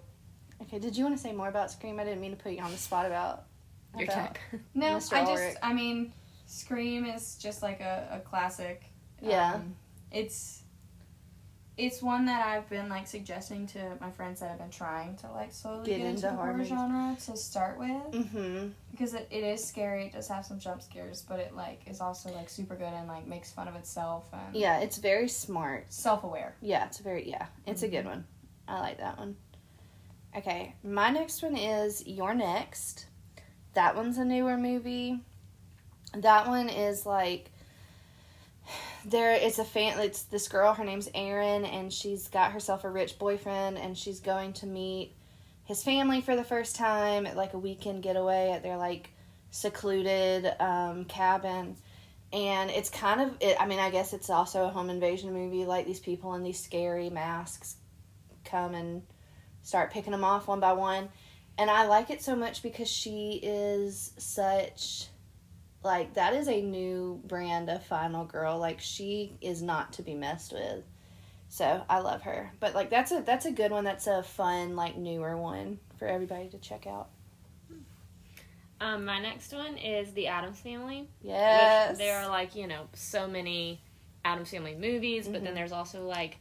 [0.63, 0.79] Okay.
[0.79, 1.99] Did you want to say more about Scream?
[1.99, 3.43] I didn't mean to put you on the spot about
[3.97, 4.37] Your about- type.
[4.73, 5.13] No, Mr.
[5.13, 6.13] I just I mean,
[6.45, 8.83] Scream is just like a, a classic.
[9.21, 9.55] Yeah.
[9.55, 9.75] Um,
[10.11, 10.62] it's
[11.77, 15.31] it's one that I've been like suggesting to my friends that have been trying to
[15.31, 18.73] like slowly Get get, into into the horror genre to start with Mhm.
[18.91, 20.05] because it, it is scary.
[20.05, 23.07] It does have some jump scares, but it like is also like super good and
[23.07, 25.91] like makes fun of itself and Yeah, it's very smart.
[25.91, 26.55] self aware.
[26.61, 28.25] Yeah, it's a very yeah, it's a good one.
[28.67, 29.35] I like that one.
[30.37, 33.05] Okay, my next one is You're Next.
[33.73, 35.19] That one's a newer movie.
[36.15, 37.49] That one is like
[39.05, 42.89] there it's a fan it's this girl her name's Erin and she's got herself a
[42.89, 45.13] rich boyfriend and she's going to meet
[45.65, 49.09] his family for the first time at like a weekend getaway at their like
[49.49, 51.75] secluded um, cabin.
[52.31, 55.65] And it's kind of it, i mean i guess it's also a home invasion movie
[55.65, 57.75] like these people in these scary masks
[58.43, 59.03] come and
[59.61, 61.09] start picking them off one by one.
[61.57, 65.07] And i like it so much because she is such
[65.83, 70.13] like that is a new brand of final girl like she is not to be
[70.13, 70.83] messed with
[71.49, 74.75] so i love her but like that's a that's a good one that's a fun
[74.75, 77.09] like newer one for everybody to check out
[78.81, 81.07] Um, my next one is The Addams Family.
[81.21, 83.81] yes there are like you know so many
[84.25, 85.45] Addams Family movies, but Mhm.
[85.45, 86.37] then there's also like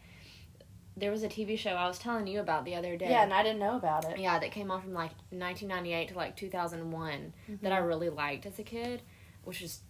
[0.96, 3.10] there was a TV show I was telling you about the other day.
[3.10, 6.14] yeah and i didn't know about it Yeah, that came on from like 1998 to
[6.16, 7.86] like 2001 that I Mm-hmm.
[7.86, 9.02] really liked as a kid,
[9.44, 9.80] which is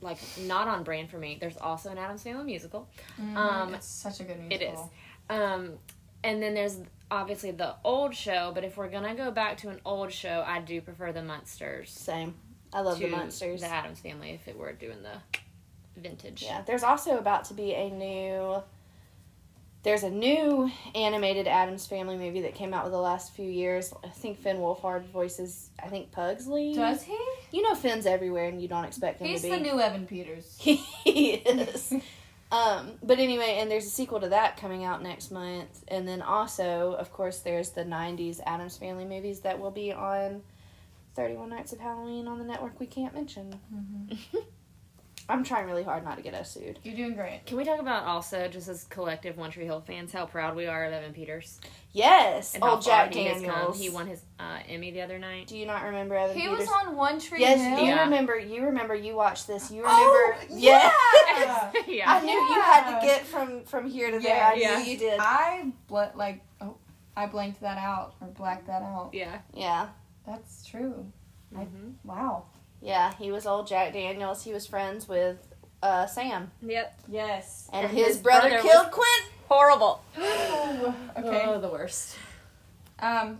[0.00, 1.38] like not on brand for me.
[1.40, 2.88] There's also an Addams Family musical.
[3.36, 4.92] Um, it's such a good it musical.
[5.30, 5.36] is.
[5.36, 5.72] Um,
[6.24, 6.78] and then there's
[7.10, 10.60] obviously the old show, but if we're gonna go back to an old show, I
[10.60, 12.34] do prefer the Munsters same
[12.72, 15.40] i love to the Munsters the Addams Family if it were doing the
[16.00, 16.42] vintage.
[16.42, 18.62] Yeah, there's also about to be a new.
[19.82, 23.94] There's a new animated Addams Family movie that came out with the last few years.
[24.04, 25.70] I think Finn Wolfhard voices.
[25.82, 26.74] I think Pugsley.
[26.74, 27.18] Does he?
[27.50, 29.54] You know Finn's everywhere, and you don't expect him He's to be.
[29.54, 30.56] He's the new Evan Peters.
[30.60, 31.94] he is.
[32.52, 36.20] Um, but anyway, and there's a sequel to that coming out next month, and then
[36.20, 40.42] also, of course, there's the '90s Addams Family movies that will be on
[41.14, 43.54] 31 Nights of Halloween on the network we can't mention.
[43.74, 44.38] Mm-hmm.
[45.30, 46.78] I'm trying really hard not to get us sued.
[46.82, 47.42] You're doing great.
[47.46, 50.66] Can we talk about also just as collective One Tree Hill fans how proud we
[50.66, 51.60] are of Evan Peters
[51.92, 53.42] Yes, and old far Jack he come?
[53.42, 53.78] Daniels.
[53.80, 55.46] He won his uh, Emmy the other night.
[55.48, 56.58] Do you not remember Evan He Peters?
[56.60, 57.70] was on One Tree Yes, Hill.
[57.70, 58.04] Yes, you Yeah.
[58.04, 58.38] remember.
[58.38, 58.94] You remember.
[58.94, 59.70] You watched this.
[59.70, 59.98] You remember.
[59.98, 60.90] Oh, yeah.
[61.38, 61.72] yeah.
[61.88, 62.12] yeah.
[62.12, 64.36] I knew you had to get from from here to there.
[64.36, 64.78] Yeah, I yeah.
[64.78, 65.18] knew you did.
[65.20, 66.76] I bl- like oh,
[67.16, 69.10] I blanked that out or blacked that out.
[69.12, 69.38] yeah.
[69.54, 69.88] Yeah,
[70.26, 71.06] That's true.
[71.56, 71.94] I- Mhm.
[72.04, 72.44] Wow.
[72.80, 73.12] Yeah.
[73.18, 74.42] He was old Jack Daniels.
[74.44, 75.36] He was friends with
[75.82, 77.00] uh, Sam, Yep.
[77.08, 77.68] Yes.
[77.72, 79.24] and, And his, his brother, brother killed Quint.
[79.48, 80.02] Horrible.
[80.18, 81.44] okay.
[81.46, 82.16] Oh, the worst.
[82.98, 83.38] Um.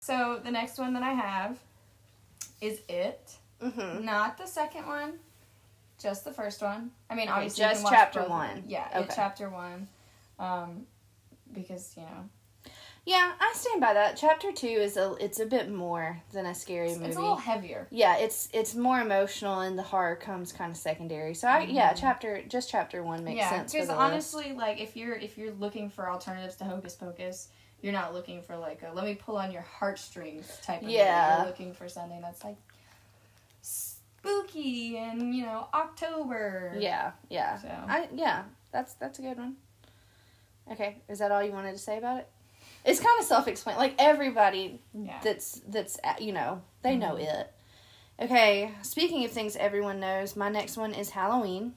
[0.00, 1.58] So the next one that I have
[2.60, 3.32] is it.
[3.62, 4.04] Mm-hmm.
[4.04, 5.14] Not the second one,
[6.02, 6.90] just the first one.
[7.10, 8.64] I mean, Okay, obviously, you just can watch chapter both one.
[8.66, 9.00] Yeah, Okay.
[9.04, 9.88] it's chapter one.
[10.38, 10.86] Um,
[11.52, 12.28] because you know
[13.06, 14.16] Yeah, I stand by that.
[14.16, 17.06] Chapter two is a it's a bit more than a scary movie.
[17.06, 17.88] it's a little heavier.
[17.90, 21.34] yeah, it's it's more emotional, and the horror comes kind of secondary.
[21.34, 21.74] So I mm-hmm.
[21.74, 23.72] yeah, chapter just chapter one makes yeah, sense.
[23.72, 24.02] because the list.
[24.02, 27.48] honestly, like if you're if you're looking for alternatives to Hocus Pocus,
[27.80, 30.94] you're not looking for like a let me pull on your heartstrings type of movie.
[30.94, 31.38] Yeah.
[31.38, 32.56] You're looking for something that's like
[33.62, 36.76] spooky and you know October.
[36.78, 37.58] Yeah, yeah.
[37.58, 39.56] So I yeah, that's that's a good one.
[40.70, 42.28] Okay, is that all you wanted to say about it?
[42.84, 43.88] It's kind of self-explanatory.
[43.88, 45.20] Like everybody yeah.
[45.22, 47.40] that's that's you know they know Mm-hmm.
[47.40, 47.52] it.
[48.20, 51.74] Okay, speaking of things everyone knows, my next one is Halloween.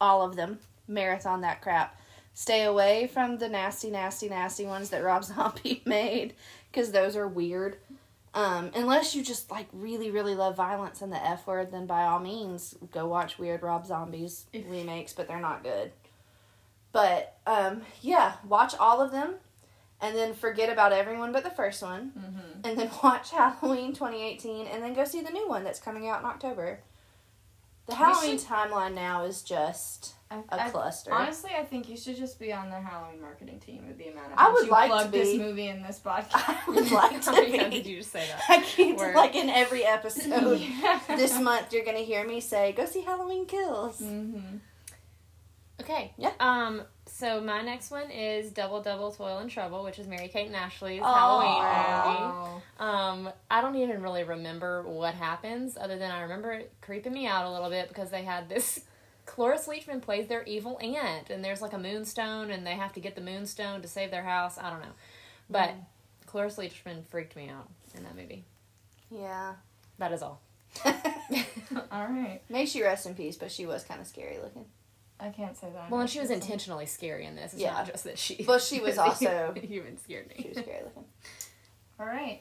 [0.00, 0.60] All of them.
[0.86, 1.98] Marathon that crap.
[2.32, 6.34] Stay away from the nasty, nasty, nasty ones that Rob Zombie made
[6.70, 7.76] because those are weird.
[8.32, 12.04] Um, unless you just like really, really love violence and the F word, then by
[12.04, 15.90] all means go watch weird Rob Zombies remakes, but they're not good.
[16.92, 19.34] But um, yeah, watch all of them
[20.02, 22.60] and then forget about everyone but the first one Mm-hmm.
[22.64, 26.20] and then watch Halloween 2018 and then go see the new one that's coming out
[26.20, 26.80] in October.
[27.86, 31.12] The Halloween should- timeline now is just I, a I- cluster.
[31.12, 34.28] honestly, I think you should just be on the Halloween marketing team with the amount
[34.32, 35.38] of I would you like to plug this be.
[35.38, 36.28] movie in this podcast.
[36.34, 38.42] I would like How many to times did you just say that?
[38.48, 39.16] I keep Word.
[39.16, 41.00] like in every episode Yeah.
[41.08, 44.58] this month you're gonna hear me say, "Go see Halloween Kills." Mm-hmm.
[45.80, 46.12] Okay.
[46.16, 46.32] Yeah.
[46.38, 46.82] Um.
[47.20, 50.56] So my next one is Double Double Toil and Trouble, which is Mary Kate and
[50.56, 51.12] Ashley's Oh.
[51.14, 52.22] Halloween movie.
[52.22, 52.62] Wow.
[52.78, 57.26] Um, I don't even really remember what happens, other than I remember it creeping me
[57.26, 58.80] out a little bit because they had this.
[59.26, 63.00] Cloris Leachman plays their evil aunt, and there's like a moonstone, and they have to
[63.00, 64.56] get the moonstone to save their house.
[64.56, 64.94] I don't know,
[65.50, 65.74] but
[66.24, 68.44] Cloris Leachman freaked me out in that movie.
[69.10, 69.56] Yeah.
[69.98, 70.40] That is all.
[70.86, 72.40] All right.
[72.48, 74.64] May she rest in peace, but she was kind of scary looking.
[75.20, 75.90] I can't say that.
[75.90, 77.52] Well, and she was It's- intentionally scary in this.
[77.52, 77.72] It's Yeah.
[77.72, 78.42] not just that she.
[78.44, 80.36] But she was also- even scared me.
[80.38, 81.04] She was scary looking.
[81.98, 82.40] All right.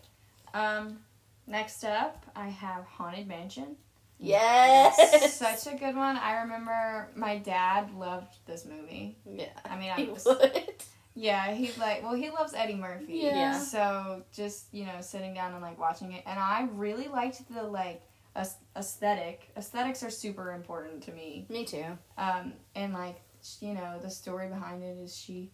[0.53, 0.99] Um,
[1.47, 3.75] next up, I have Haunted Mansion.
[4.21, 5.33] Yes.
[5.37, 6.17] Such a good one.
[6.17, 9.17] I remember my dad loved this movie.
[9.25, 9.45] yeah.
[9.65, 10.73] I mean, I He was, would.
[11.15, 13.19] yeah, he like well, he loves Eddie Murphy.
[13.23, 13.57] Yeah.
[13.59, 17.63] So just you know, sitting down and like watching it, and I really liked the
[17.63, 18.01] like
[18.35, 19.49] aes- aesthetic.
[19.57, 21.45] Aesthetics are super important to me.
[21.49, 21.85] Me too.
[22.17, 23.21] Um, and like
[23.61, 25.51] you know, the story behind it is she.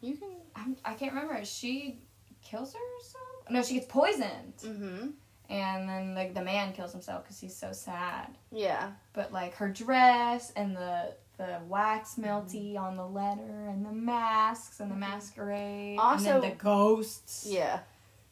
[0.00, 0.28] You can.
[0.56, 1.44] I'm, I can't remember.
[1.44, 2.00] She
[2.42, 3.50] kills herself.
[3.50, 5.08] No, she gets poisoned, Mm-hmm.
[5.50, 8.36] and then like the man kills himself because he's so sad.
[8.50, 8.90] Yeah.
[9.12, 14.80] but like her dress and the the wax melty on the letter and the masks
[14.80, 17.80] and the masquerade Also- and then the ghosts Yeah.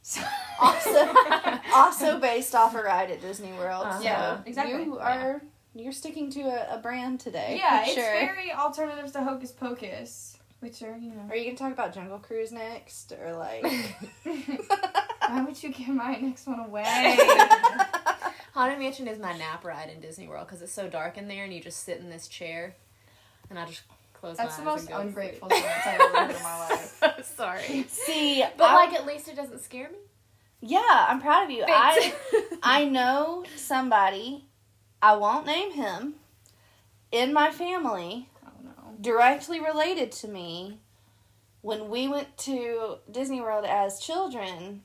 [0.03, 0.23] So-
[0.61, 1.15] Also,
[1.75, 3.87] also based off a ride at Disney World.
[3.87, 3.99] Uh-huh.
[3.99, 4.85] So Yeah, exactly.
[4.85, 5.43] You are
[5.75, 7.57] you're sticking to a, a brand today.
[7.57, 8.03] yeah it's sure.
[8.03, 12.19] very alternatives to hocus pocus which are you know Are you gonna talk about Jungle
[12.19, 13.65] Cruise next, or like?
[15.29, 17.17] why would you give my next one away
[18.53, 21.45] Haunted Mansion is my nap ride in Disney World because it's so dark in there,
[21.45, 22.75] and you just sit in this chair,
[23.49, 23.83] and I just
[24.21, 27.25] close that's the most and go to ungrateful thing I've ever heard in my life
[27.37, 29.99] Sorry, See, but I- like at least it doesn't scare me.
[30.61, 31.65] yeah, I'm proud of you.
[31.67, 32.13] I
[32.63, 34.45] I know somebody.
[35.03, 36.15] I won't name him.
[37.11, 40.79] In my family, oh no directly related to me,
[41.63, 44.83] when we went to Disney World as children,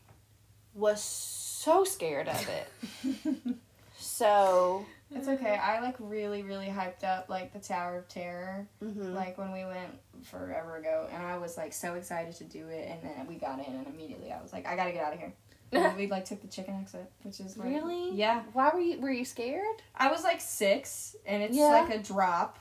[0.74, 3.56] was so scared of it.
[3.98, 9.14] So, it's okay I like really really hyped up like the Tower of Terror mhm.
[9.14, 9.92] like when we went
[10.24, 13.60] forever ago and i was like so excited to do it and then we got
[13.60, 15.34] in and immediately i was like i gotta get out of here
[15.72, 19.00] and we like took the chicken exit which is like, really, yeah Why were you?
[19.00, 19.84] Were you scared?
[19.96, 21.66] i was like six and it's Yeah.
[21.68, 22.58] like a drop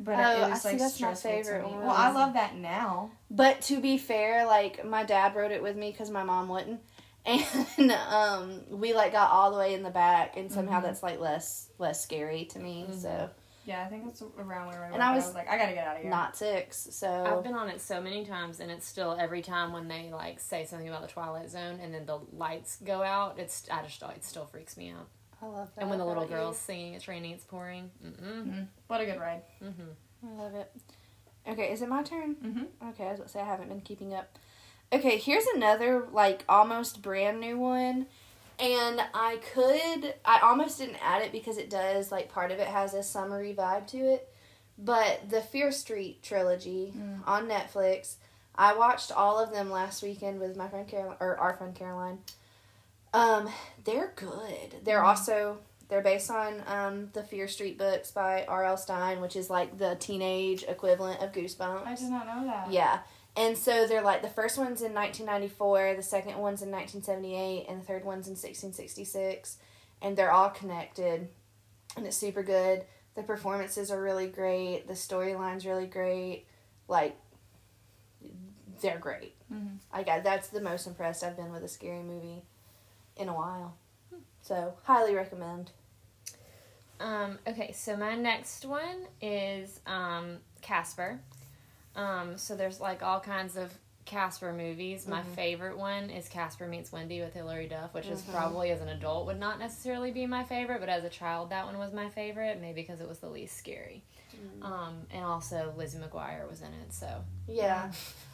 [0.00, 3.10] but Oh, it I was see, like that's my favorite well i love that now
[3.30, 6.80] But to be fair, like my dad wrote it with me because my mom wouldn't,
[7.26, 10.82] and um, we like got all the way in the back, and somehow Mhm.
[10.84, 12.86] that's like less less scary to me.
[12.98, 13.30] So
[13.66, 15.72] yeah i think that's around where I, And went, I but was like i gotta
[15.72, 16.86] get out of here not six.
[16.90, 17.08] so
[17.38, 20.38] I've been on it so many times, and it's still every time when they like
[20.38, 23.38] say something about the Twilight Zone, and then the lights go out.
[23.38, 25.08] It's I just it still freaks me out.
[25.40, 25.80] I love that.
[25.80, 26.36] And when the little about you.
[26.36, 28.62] girls singing "It's raining, it's pouring," Mm-hmm.
[28.86, 30.28] what a good ride mm-hmm.
[30.28, 30.70] I love it.
[31.48, 32.36] Okay, is it my turn?
[32.36, 32.88] mm-hmm.
[32.90, 34.38] Okay, I was about to say I haven't been keeping up.
[34.94, 38.06] Okay, here's another like almost brand new one.
[38.58, 42.68] And I could I almost didn't add it because it does like part of it
[42.68, 44.28] has a summery vibe to it.
[44.78, 47.20] But the Fear Street trilogy Mm.
[47.26, 48.14] on Netflix,
[48.54, 52.18] I watched all of them last weekend with my friend Caroline or our friend Caroline.
[53.12, 53.48] Um,
[53.84, 54.76] they're good.
[54.84, 55.06] They're Mm.
[55.08, 58.76] also they're based on um, the Fear Street books by R.L.
[58.76, 61.86] Stine, which is like the teenage equivalent of Goosebumps.
[61.86, 63.00] i did not know that Yeah.
[63.36, 67.80] And so they're like the first one's in 1994, the second one's in 1978, and
[67.80, 69.58] the third one's in 1666.
[70.00, 71.28] And they're all connected.
[71.96, 72.84] And it's super good.
[73.16, 74.86] The performances are really great.
[74.86, 76.46] The storyline's really great.
[76.88, 77.16] Like,
[78.80, 79.34] they're great.
[79.52, 79.78] Mhm.
[79.92, 82.44] I got that's the most impressed I've been with a scary movie
[83.16, 83.76] in a while.
[84.42, 85.70] So, highly recommend.
[87.00, 91.20] Um, okay, so my next one is um, Casper.
[91.96, 93.72] Um, so there's like all kinds of
[94.04, 95.34] Casper movies, my Mhm.
[95.34, 98.32] favorite one is Casper Meets Wendy with Hilary Duff, which is Mhm.
[98.32, 101.64] probably as an adult would not necessarily be my favorite, but as a child, that
[101.64, 104.04] one was my favorite, maybe because it was the least scary.
[104.60, 107.92] Um, and also Lizzie McGuire was in it, so Yeah.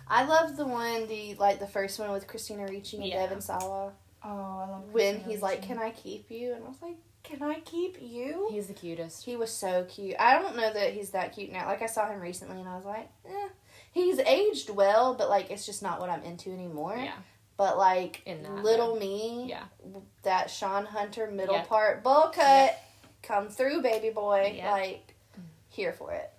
[0.09, 3.21] I love the one the like the first one with Christina Ricci and Yeah.
[3.23, 3.93] Devon Sawa.
[4.25, 6.53] Oh, I love When Christina he's like, Can I keep you?
[6.55, 8.49] And I was like, Can I keep you?
[8.51, 9.25] he's the cutest.
[9.25, 10.17] He was so cute.
[10.19, 11.67] I don't know that he's that cute now.
[11.67, 13.49] Like I saw him recently and I was like, eh.
[13.93, 16.97] He's aged well, but like it's just not what I'm into anymore.
[16.97, 17.13] Yeah,
[17.57, 18.23] But like
[18.63, 19.65] little me, yeah.
[20.23, 22.79] that Sean Hunter middle part bowl cut,
[23.23, 24.61] come through, baby boy.
[24.71, 25.15] Like
[25.69, 26.31] here for it.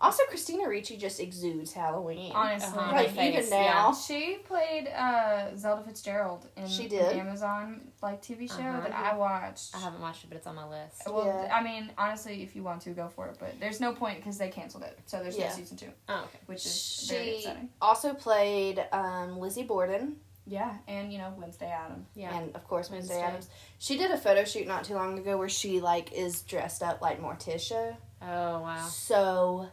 [0.00, 2.30] Also, Christina Ricci just exudes Halloween.
[2.32, 2.92] Honestly, Uh-huh.
[2.92, 7.16] like Her face, even now, She played uh, Zelda Fitzgerald in She an did?
[7.16, 8.80] Amazon like TV show Uh-huh.
[8.82, 9.74] that I watched.
[9.74, 11.02] I haven't watched it, but it's on my list.
[11.04, 11.52] Well, Yeah.
[11.52, 13.38] I mean, honestly, if you want to, go for it.
[13.40, 15.48] But there's no point because they canceled it, so there's Yeah.
[15.48, 16.38] no season two, Oh, okay.
[16.46, 17.68] which is very she upsetting.
[17.82, 22.06] also played um, Lizzie Borden Yeah, and you know Wednesday Adam.
[22.14, 22.34] Yeah.
[22.38, 23.28] and of course Wednesday, Wednesday.
[23.36, 23.48] Addams.
[23.80, 27.02] She did a photo shoot not too long ago where she like is dressed up
[27.02, 27.96] like Morticia.
[28.22, 28.86] Oh wow.
[28.88, 29.68] So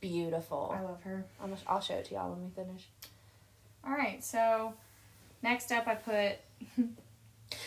[0.00, 0.74] beautiful.
[0.76, 1.24] I love her.
[1.42, 2.88] I'm, I'll show it to y'all when we finish.
[3.84, 4.74] All right, so
[5.42, 6.36] next up, I put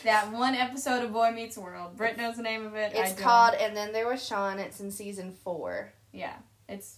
[0.04, 1.98] that one episode of Boy Meets World.
[1.98, 2.94] Britt knows the name of it.
[2.96, 3.22] I It's don't.
[3.24, 4.60] called And Then There Was Sean.
[4.60, 5.92] It's in season four.
[6.12, 6.36] Yeah,
[6.70, 6.98] it's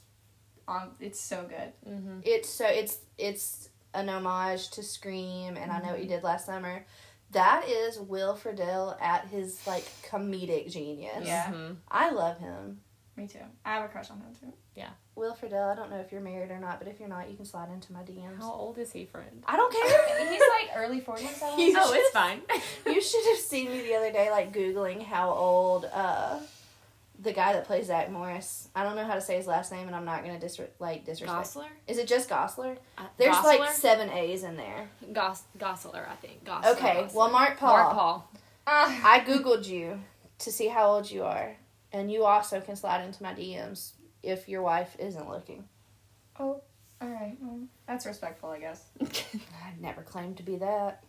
[0.68, 1.72] um, it's so good.
[1.92, 2.20] Mm-hmm.
[2.24, 6.02] It's so it's it's an homage to Scream, and I know what Mm-hmm.
[6.04, 6.86] you did last summer.
[7.32, 11.26] That is Will Friedle at his like comedic genius.
[11.26, 11.46] Yeah.
[11.52, 11.74] Mm-hmm.
[11.90, 12.82] I love him.
[13.18, 13.39] Me too.
[13.63, 14.51] I have a crush on him too.
[14.76, 14.89] Yeah.
[15.16, 15.72] Will Friedle.
[15.72, 17.70] I don't know if you're married or not, but if you're not, you can slide
[17.72, 18.39] into my DMs.
[18.39, 19.41] How old is he, friend?
[19.47, 20.30] I don't care.
[20.32, 21.30] He's like early forties.
[21.57, 22.41] You oh, it's fine.
[22.86, 26.39] you should have seen me the other day, like googling how old uh,
[27.22, 28.68] the guy that plays Zach Morris.
[28.76, 31.05] I don't know how to say his last name, and I'm not gonna dis like
[31.05, 31.47] disrespect.
[31.47, 31.68] Gosler.
[31.88, 32.76] Is it just Gosler?
[32.97, 33.59] Uh, There's Gosler?
[33.59, 34.89] like seven A's in there.
[35.13, 36.43] Gos- Gosler, I think.
[36.43, 37.13] Gosler, Okay, Gosler.
[37.13, 37.78] well, Mark Paul.
[37.78, 38.30] Mark Paul.
[38.68, 40.01] Uh, I googled you
[40.39, 41.55] to see how old you are,
[41.92, 43.92] and you also can slide into my DMs
[44.24, 45.66] if your wife isn't looking.
[46.40, 46.62] oh,
[47.02, 47.38] all right.
[47.42, 48.84] Well, that's respectful, I guess.
[49.02, 51.04] I never claimed to be that.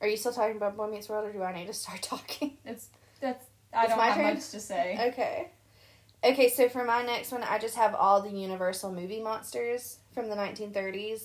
[0.00, 2.58] Are you still talking about Boy Meets World, or do I need to start talking?
[2.64, 2.88] It's
[3.20, 3.46] that's.
[3.74, 4.34] I It's don't my have turn?
[4.34, 4.98] much to say.
[5.12, 5.50] Okay.
[6.24, 10.28] Okay, so for my next one, I just have all the Universal movie monsters from
[10.28, 11.24] the 1930s,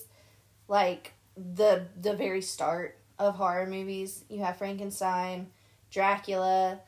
[0.66, 4.24] like the the very start of horror movies.
[4.28, 5.48] You have Frankenstein,
[5.90, 6.80] Dracula,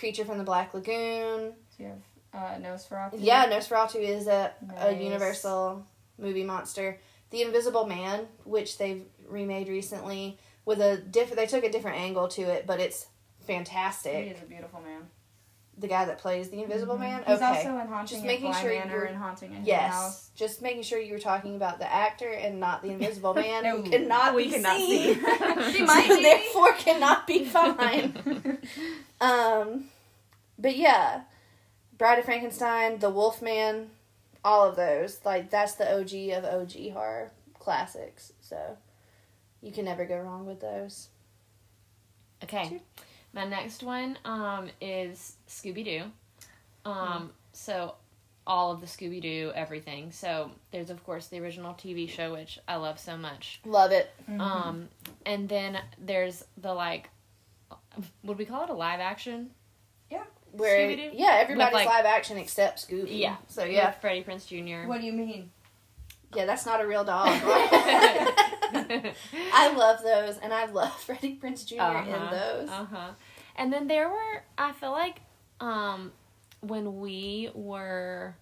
[0.00, 1.52] Creature from the Black Lagoon.
[1.76, 3.16] So you have uh, Nosferatu.
[3.18, 5.86] Yeah, Nosferatu is a, a Universal
[6.18, 6.98] movie monster.
[7.28, 11.36] The Invisible Man, which they've remade recently with a different.
[11.36, 13.06] They took a different angle to it, but it's
[13.46, 14.24] fantastic.
[14.24, 15.08] He is a beautiful man.
[15.80, 17.00] The guy that plays the Invisible Mhm.
[17.00, 17.22] Man.
[17.26, 17.44] He's okay.
[17.46, 20.30] also in Haunting Just making Bly sure Manor you're- and Haunting at Yes, House.
[20.34, 23.80] just making sure you were talking about the actor and not the Invisible Man No,
[23.80, 25.14] who cannot we be cannot seen.
[25.14, 25.72] see.
[25.72, 26.22] She might so be.
[26.22, 28.58] therefore cannot be fine.
[29.22, 29.84] um,
[30.58, 31.22] but yeah,
[31.96, 33.90] Bride of Frankenstein, The Wolfman,
[34.44, 38.32] all of those like that's the OG of OG horror classics.
[38.42, 38.76] So
[39.62, 41.08] you can never go wrong with those.
[42.44, 42.80] Okay.
[43.32, 46.04] My next one um, is Scooby Doo.
[46.90, 47.96] Um, So,
[48.46, 50.12] all of the Scooby Doo, everything.
[50.12, 53.60] So, there's, of course, the original TV show, which I love so much.
[53.66, 54.10] Love it.
[54.30, 54.40] Mhm.
[54.40, 54.88] Um,
[55.26, 57.10] and then there's the, like,
[58.24, 59.50] would we call it a live action?
[60.10, 60.24] Yeah.
[60.52, 61.10] Where Scooby-Doo?
[61.16, 63.18] yeah, everybody's like- live action except Scooby.
[63.18, 63.36] Yeah.
[63.48, 64.88] So yeah, With Freddie Prinze Jr.
[64.88, 65.50] what do you mean?
[66.34, 67.28] yeah, that's not a real dog.
[68.72, 72.08] I love those, and I love Freddie Prinze Jr.
[72.08, 72.68] in those.
[72.68, 73.10] Uh huh.
[73.56, 75.20] And then there were, I feel like,
[75.60, 76.12] um,
[76.60, 78.34] when we were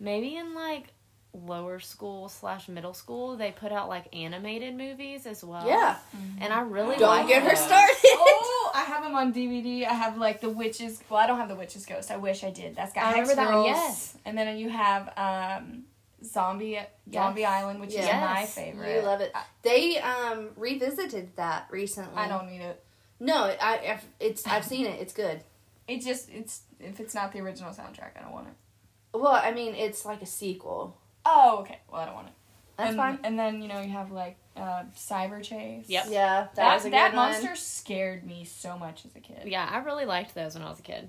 [0.00, 0.86] maybe in like
[1.32, 5.66] lower school slash middle school, they put out like animated movies as well.
[5.66, 5.96] yeah,
[6.40, 7.96] And I really don't liked get her started.
[8.04, 9.84] oh, I have them on DVD.
[9.84, 11.02] I have like the Witches.
[11.08, 12.10] Well, I don't have the witches Ghost.
[12.10, 12.76] I wish I did.
[12.76, 14.16] That's got I Hex remember that one, yes.
[14.24, 15.84] And then you have um,
[16.24, 16.78] Zombie
[17.12, 18.96] Zombie Island, which is my favorite.
[18.96, 19.32] You love it.
[19.62, 22.16] They um revisited that recently.
[22.16, 22.82] I don't need it.
[23.20, 25.00] No, I I've, it's I've seen it.
[25.00, 25.40] It's good.
[25.86, 29.18] It just it's if it's not the original soundtrack, I don't want it.
[29.18, 30.96] Well, I mean, it's like a sequel.
[31.26, 31.78] Oh, okay.
[31.90, 32.32] Well, I don't want it.
[32.76, 33.18] That's and, fine.
[33.22, 35.84] And then you know you have like uh, Cyber Chase.
[35.88, 36.06] Yep.
[36.08, 37.56] Yeah, that, That was a that good monster one.
[37.56, 39.42] scared me so much as a kid.
[39.46, 41.08] Yeah, I really liked those when I was a kid.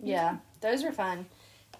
[0.00, 1.26] Yeah, those were fun.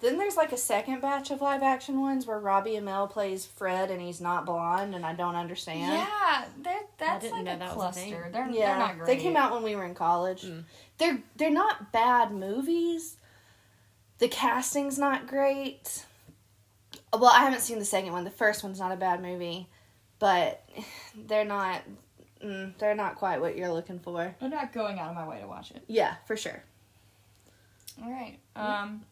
[0.01, 3.89] Then there's like a second batch of live action ones where Robbie Amell plays Fred
[3.91, 5.93] and he's not blonde, and I don't understand.
[5.93, 8.11] Yeah, they're, that's didn't like know a that was a thing.
[8.11, 8.29] cluster.
[8.31, 9.07] They're, Yeah, they're not great.
[9.07, 10.43] they came out when we were in college.
[10.43, 10.63] Mm.
[10.97, 13.17] They're they're not bad movies.
[14.19, 16.05] The casting's not great.
[17.11, 18.23] Well, I haven't seen the second one.
[18.23, 19.67] The first one's not a bad movie,
[20.19, 20.67] but
[21.27, 21.81] they're not.
[22.43, 24.35] Mm, they're not quite what you're looking for.
[24.41, 25.83] I'm not going out of my way to watch it.
[25.87, 26.63] Yeah, for sure.
[28.03, 28.37] All right.
[28.55, 29.03] Um.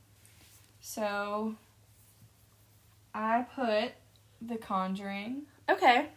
[0.82, 1.56] So.
[3.14, 3.92] I put
[4.42, 5.44] The Conjuring.
[5.70, 6.08] Okay.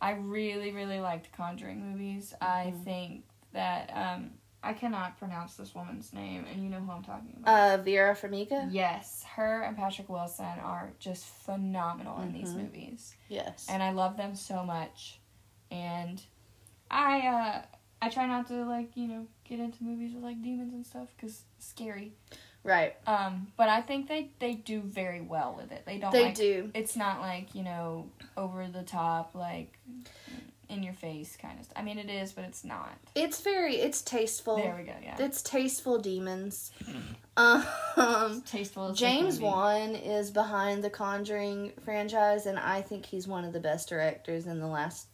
[0.00, 2.34] I really, really liked Conjuring movies.
[2.40, 4.30] I think that um,
[4.62, 7.80] I cannot pronounce this woman's name, and you know who I'm talking about.
[7.80, 8.68] Uh, Vera Farmiga.
[8.70, 12.64] yes, her and Patrick Wilson are just phenomenal in these Mhm.
[12.64, 13.66] movies, Yes.
[13.70, 15.18] and I love them so much.
[15.70, 16.22] And
[16.90, 17.62] I, uh,
[18.02, 21.08] I try not to like you know get into movies with like demons and stuff
[21.16, 22.12] because scary.
[22.62, 22.96] right.
[23.06, 25.84] Um, but I think they they do very well with it.
[25.86, 26.10] They don't.
[26.12, 26.70] They like, do.
[26.74, 29.78] it's not like you know over the top like
[30.70, 31.76] in your face kind of stuff.
[31.78, 32.90] I mean it is, but it's not.
[33.14, 33.76] It's very.
[33.76, 34.56] It's tasteful.
[34.56, 34.92] There we go.
[35.02, 35.16] Yeah.
[35.18, 36.70] It's tasteful demons.
[37.36, 38.90] Um, Tasteful.
[38.90, 39.40] as James.
[39.40, 44.46] Wan is behind the Conjuring franchise, and I think he's one of the best directors
[44.46, 45.06] in the last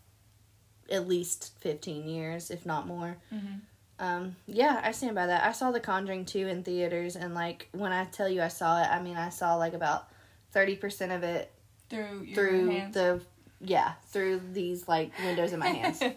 [0.90, 3.16] at least fifteen years, if not more.
[3.32, 3.60] Mhm.
[3.98, 5.44] Um, yeah, I stand by that.
[5.44, 8.82] I saw The Conjuring two in theaters, and like when I tell you I saw
[8.82, 10.08] it, I mean I saw like about
[10.52, 11.52] thirty percent of it
[11.88, 12.94] through your through hands.
[12.94, 13.20] the
[13.60, 16.02] yeah through these like windows in my hands.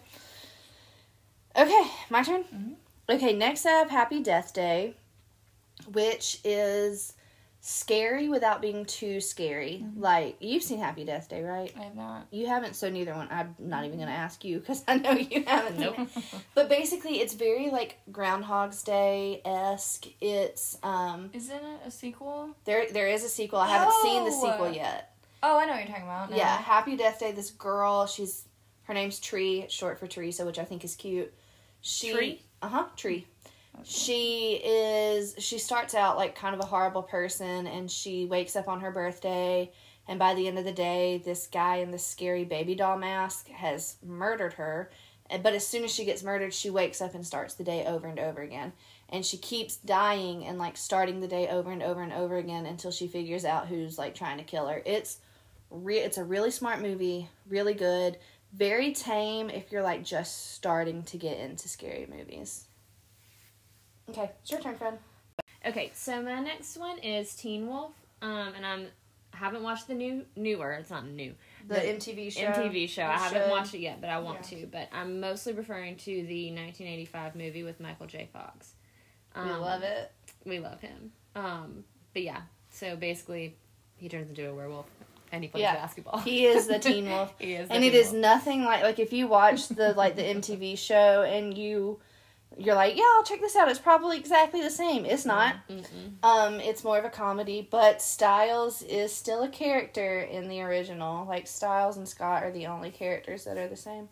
[1.56, 2.44] Okay, my turn.
[2.44, 2.74] Mhm.
[3.08, 4.94] Okay, next up, Happy Death Day,
[5.92, 7.12] which is
[7.60, 9.82] scary without being too scary.
[9.84, 10.00] Mm-hmm.
[10.00, 11.72] Like you've seen Happy Death Day, right?
[11.78, 12.28] I have not.
[12.30, 13.26] You haven't, so neither one.
[13.30, 15.78] I'm not even gonna ask you because I know you haven't.
[15.78, 15.98] Nope.
[16.54, 20.06] But basically, it's very like Groundhog's Day esque.
[20.20, 22.54] It's um Isn't it a sequel?
[22.64, 23.58] there there is a sequel.
[23.58, 24.40] I haven't seen the Oh!
[24.52, 25.09] sequel yet.
[25.42, 26.30] Oh, I know what you're talking about.
[26.30, 26.36] now.
[26.36, 27.32] Yeah, Happy Death Day.
[27.32, 28.44] This girl, she's
[28.84, 31.32] her name's Tree, short for Teresa, which I think is cute.
[31.80, 32.42] She, Tree?
[32.60, 32.84] Uh huh.
[32.96, 33.26] Tree.
[33.76, 33.84] Okay.
[33.84, 35.34] She is.
[35.38, 38.90] She starts out like kind of a horrible person, and she wakes up on her
[38.90, 39.70] birthday.
[40.08, 43.48] And by the end of the day, this guy in the scary baby doll mask
[43.48, 44.90] has murdered her.
[45.30, 47.86] And- But as soon as she gets murdered, she wakes up and starts the day
[47.86, 48.72] over and over again.
[49.08, 52.66] And she keeps dying and like starting the day over and over and over again
[52.66, 54.82] until she figures out who's like trying to kill her.
[54.84, 55.18] It's
[55.70, 58.18] re- it's a really smart movie, really good,
[58.52, 62.64] very tame if you're like just starting to get into scary movies.
[64.08, 64.98] Okay, it's your turn, friend.
[65.64, 67.92] Okay, so my next one is Teen Wolf.
[68.22, 68.86] Um, and I'm
[69.32, 70.72] haven't watched the new newer.
[70.72, 71.34] It's not new.
[71.68, 72.40] The, MTV show.
[72.46, 73.04] MTV show.
[73.04, 73.50] I haven't should.
[73.50, 74.58] watched it yet, but I want Yeah.
[74.62, 74.66] to.
[74.66, 78.28] But I'm mostly referring to the 1985 movie with Michael J.
[78.32, 78.74] Fox.
[79.36, 80.10] We Um, love it.
[80.44, 81.12] We love him.
[81.36, 83.56] Um, but yeah, so basically,
[83.96, 84.86] he turns into a werewolf
[85.32, 85.74] and he plays Yeah.
[85.74, 86.18] basketball.
[86.18, 87.32] He is the Teen Wolf.
[87.38, 90.16] he is, the and it Teen is nothing like like if you watch the like
[90.16, 91.98] the MTV show and you
[92.58, 93.68] you're like, yeah, I'll check this out.
[93.70, 95.04] It's probably exactly the same.
[95.06, 95.54] It's not.
[95.70, 95.84] Mm-mm.
[96.24, 101.24] Um, it's more of a comedy, but Stiles is still a character in the original.
[101.26, 104.08] Like Stiles and Scott are the only characters that are the same.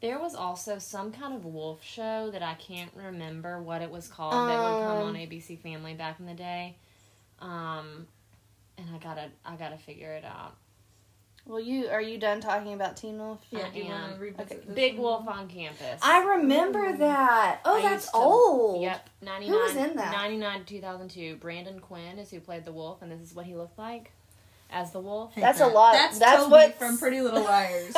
[0.00, 4.08] There was also some kind of wolf show that I can't remember what it was
[4.08, 6.76] called that would come on Um, ABC Family back in the day.
[7.40, 8.06] Um,
[8.80, 10.56] and I gotta, I gotta figure it out.
[11.46, 13.40] Well, you are you done talking about Teen Wolf?
[13.50, 14.12] Yeah, I do you am.
[14.40, 14.58] Okay.
[14.74, 15.24] Big one?
[15.24, 15.98] Wolf on Campus.
[16.02, 17.60] I remember that.
[17.64, 18.82] Oh, I that's to- old.
[18.82, 20.12] Yep, 99, Who was in that?
[20.12, 21.36] 99 to 2002.
[21.36, 24.12] Brandon Quinn is who played the wolf, and this is what he looked like
[24.70, 25.32] as the wolf.
[25.34, 25.94] That's a lot.
[25.94, 27.94] That's, That's Toby what from Pretty Little Liars.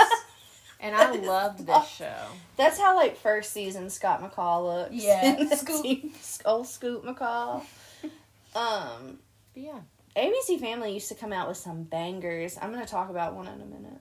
[0.81, 2.15] And I loved this show.
[2.57, 4.95] That's how like first season Scott McCall looks.
[4.95, 5.37] Yeah.
[5.39, 5.83] In Scoop.
[5.83, 6.13] team-
[6.45, 7.63] old Scoot McCall.
[8.55, 9.19] Um,
[9.55, 9.79] But yeah.
[10.17, 12.59] ABC Family used to come out with some bangers.
[12.61, 14.01] I'm gonna talk about one in a minute.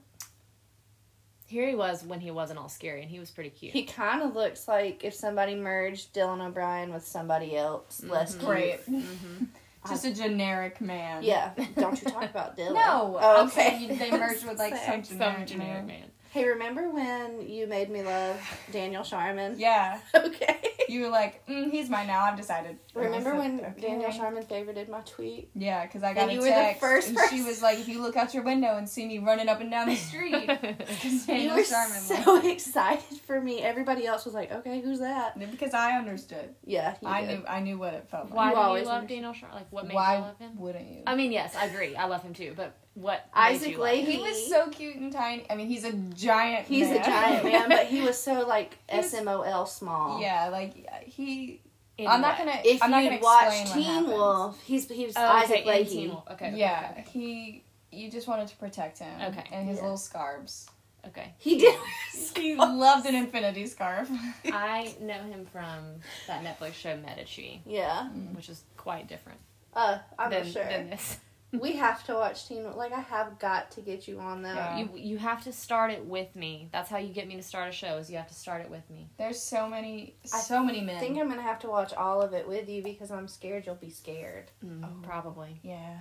[1.46, 3.72] Here he was when he wasn't all scary, and he was pretty cute.
[3.72, 8.38] He kind of looks like if somebody merged Dylan O'Brien with somebody else less Mhm.
[8.38, 8.46] cute.
[8.48, 8.80] Great.
[8.84, 9.44] hmm
[9.88, 11.24] Just a generic man.
[11.24, 12.74] Yeah, don't you talk about Dylan?
[12.74, 13.70] No, Oh, I'm okay.
[13.86, 15.14] saying they merged with like some Say.
[15.14, 16.00] generic, Some generic man.
[16.00, 16.10] man.
[16.32, 19.56] Hey, remember when you made me love Daniel Sharman?
[19.58, 20.60] Yeah, Okay.
[20.88, 22.22] you were like, mm, he's mine now.
[22.24, 22.78] I've decided.
[22.94, 23.80] Remember said, when okay.
[23.82, 25.50] Daniel Sharman favorited my tweet?
[25.54, 27.86] Yeah, because I got a you were the text, first and she was like, "If
[27.88, 31.04] you look out your window and see me running up and down the street, it's
[31.04, 33.60] You Daniel were Sharman." so excited for me.
[33.60, 36.54] Everybody else was like, "Okay, who's that?" because I understood.
[36.64, 37.28] Yeah, you I did.
[37.40, 37.44] knew.
[37.46, 38.34] I knew what it felt like.
[38.34, 39.08] Why You do you love understand.
[39.08, 39.52] Daniel Sharp?
[39.54, 40.58] Like, what made Why you love him?
[40.58, 41.02] wouldn't you?
[41.06, 41.94] I mean, yes, I agree.
[41.94, 42.54] I love him too.
[42.56, 43.26] But what?
[43.34, 44.04] Isaac made you love him?
[44.06, 44.10] Lahey.
[44.10, 45.44] he was so cute and tiny.
[45.50, 46.66] I mean, he's a giant.
[46.66, 47.00] He's man.
[47.00, 50.20] a giant man, but he was so like SMOL small.
[50.20, 50.74] Yeah, like
[51.06, 51.60] he.
[51.98, 52.58] In I'm not gonna.
[52.64, 54.06] If I'm not you'd gonna watched Teen.
[54.06, 55.90] Wolf, he's he was Oh, Isaac okay, in Lahey.
[55.90, 56.24] Teen Wolf.
[56.32, 56.46] Okay.
[56.48, 57.04] okay, Yeah, Okay.
[57.12, 57.64] he.
[57.90, 59.20] You just wanted to protect him.
[59.20, 59.44] Okay.
[59.52, 59.82] And his Yeah.
[59.82, 60.66] little scarves.
[61.08, 61.34] okay.
[61.38, 61.78] He did.
[62.36, 64.08] He loved an infinity scarf.
[64.46, 68.08] I know him from that Netflix show Medici, Yeah.
[68.34, 69.38] which is quite different
[69.74, 70.64] Uh, I'm than, sure.
[70.64, 71.18] than this.
[71.52, 72.62] We have to watch Teen.
[72.64, 72.76] Wolf.
[72.76, 74.54] Like I have got to get you on though.
[74.54, 74.78] Yeah.
[74.78, 76.68] You you have to start it with me.
[76.72, 77.98] That's how you get me to start a show.
[77.98, 79.08] Is you have to start it with me.
[79.18, 80.96] There's so many, I so many men.
[80.96, 83.66] I think I'm gonna have to watch all of it with you because I'm scared
[83.66, 84.50] you'll be scared.
[84.64, 84.88] Mm, Oh.
[85.02, 85.60] Probably.
[85.62, 86.00] yeah,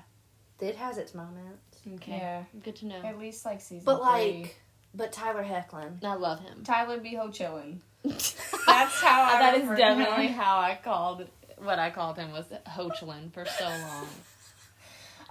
[0.62, 2.18] It has its moments, Okay.
[2.18, 2.44] yeah.
[2.64, 3.02] Good to know.
[3.04, 3.84] At least like season.
[3.84, 4.42] but three.
[4.44, 4.62] like,
[4.96, 6.04] but Tyler Hoechlin.
[6.04, 6.64] I love him.
[6.64, 7.16] Tyler B.
[7.16, 7.80] Ho chillin'.
[8.04, 9.98] That's how I that is refer to him.
[10.00, 11.28] definitely how I called
[11.58, 14.08] what I called him was Hochlin for so long.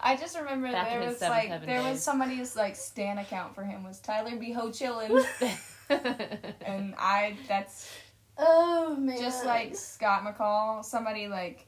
[0.03, 1.92] I just remember Back there was seven like heaven there days.
[1.92, 4.53] was somebody's like Stan account for him was Tyler B.
[4.53, 5.24] Ho chillin',
[6.64, 7.90] and I that's
[8.38, 9.18] Oh man.
[9.20, 10.84] just like Scott McCall.
[10.84, 11.66] Somebody like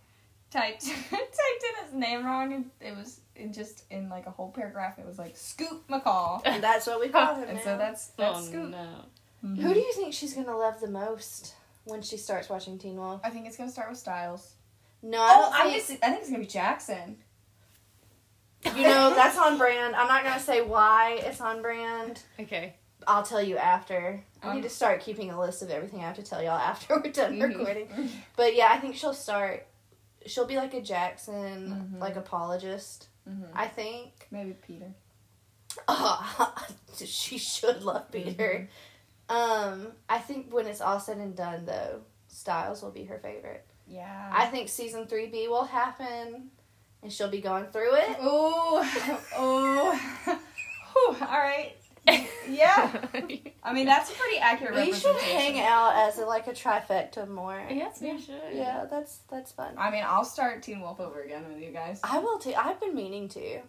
[0.51, 4.51] typed typed in his name wrong, and it was it just in like a whole
[4.51, 4.99] paragraph.
[4.99, 7.65] It was like Scoop McCall, And that's what we call him and now.
[7.65, 8.71] so that's that's oh Scoop.
[8.71, 8.89] no.
[9.45, 9.59] Mhm.
[9.59, 11.55] Who do you think she's gonna love the most
[11.85, 13.21] when she starts watching Teen Wolf?
[13.25, 14.55] I think it's gonna start with Stiles.
[15.03, 15.99] No, I Oh, don't I, think.
[16.05, 17.17] I think it's gonna be Jackson.
[18.65, 19.95] You know, that's on brand.
[19.97, 22.23] I'm not gonna say why it's on brand.
[22.41, 22.75] Okay.
[23.07, 24.23] I'll tell you after.
[24.43, 26.53] I Um, need to start keeping a list of everything I have to tell y'all
[26.53, 27.59] after we're done Mhm.
[27.59, 28.11] recording.
[28.37, 29.67] But yeah, I think she'll start.
[30.27, 32.01] She'll be like a Jackson, Mhm.
[32.01, 33.09] like apologist.
[33.29, 33.49] Mhm.
[33.55, 34.29] I think.
[34.31, 34.93] Maybe Peter.
[35.89, 36.55] Oh,
[37.05, 38.69] she should love Peter.
[39.29, 43.67] Um, I think when it's all said and done, though, Stiles will be her favorite.
[43.87, 44.31] Yeah.
[44.33, 46.51] I think season three B will happen,
[47.03, 48.17] and she'll be going through it.
[48.21, 50.39] Oh, oh.
[51.21, 51.75] All right.
[52.49, 53.07] Yeah.
[53.63, 57.29] I mean, that's a pretty accurate We should hang out as a, like a trifecta
[57.29, 57.61] more.
[57.71, 58.41] yes, we should.
[58.53, 59.75] Yeah, that's that's fun.
[59.79, 62.01] I mean, I'll start Teen Wolf over again with you guys.
[62.03, 62.55] I will too.
[62.57, 63.61] I've been meaning to,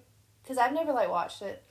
[0.42, 1.64] because I've never like watched it.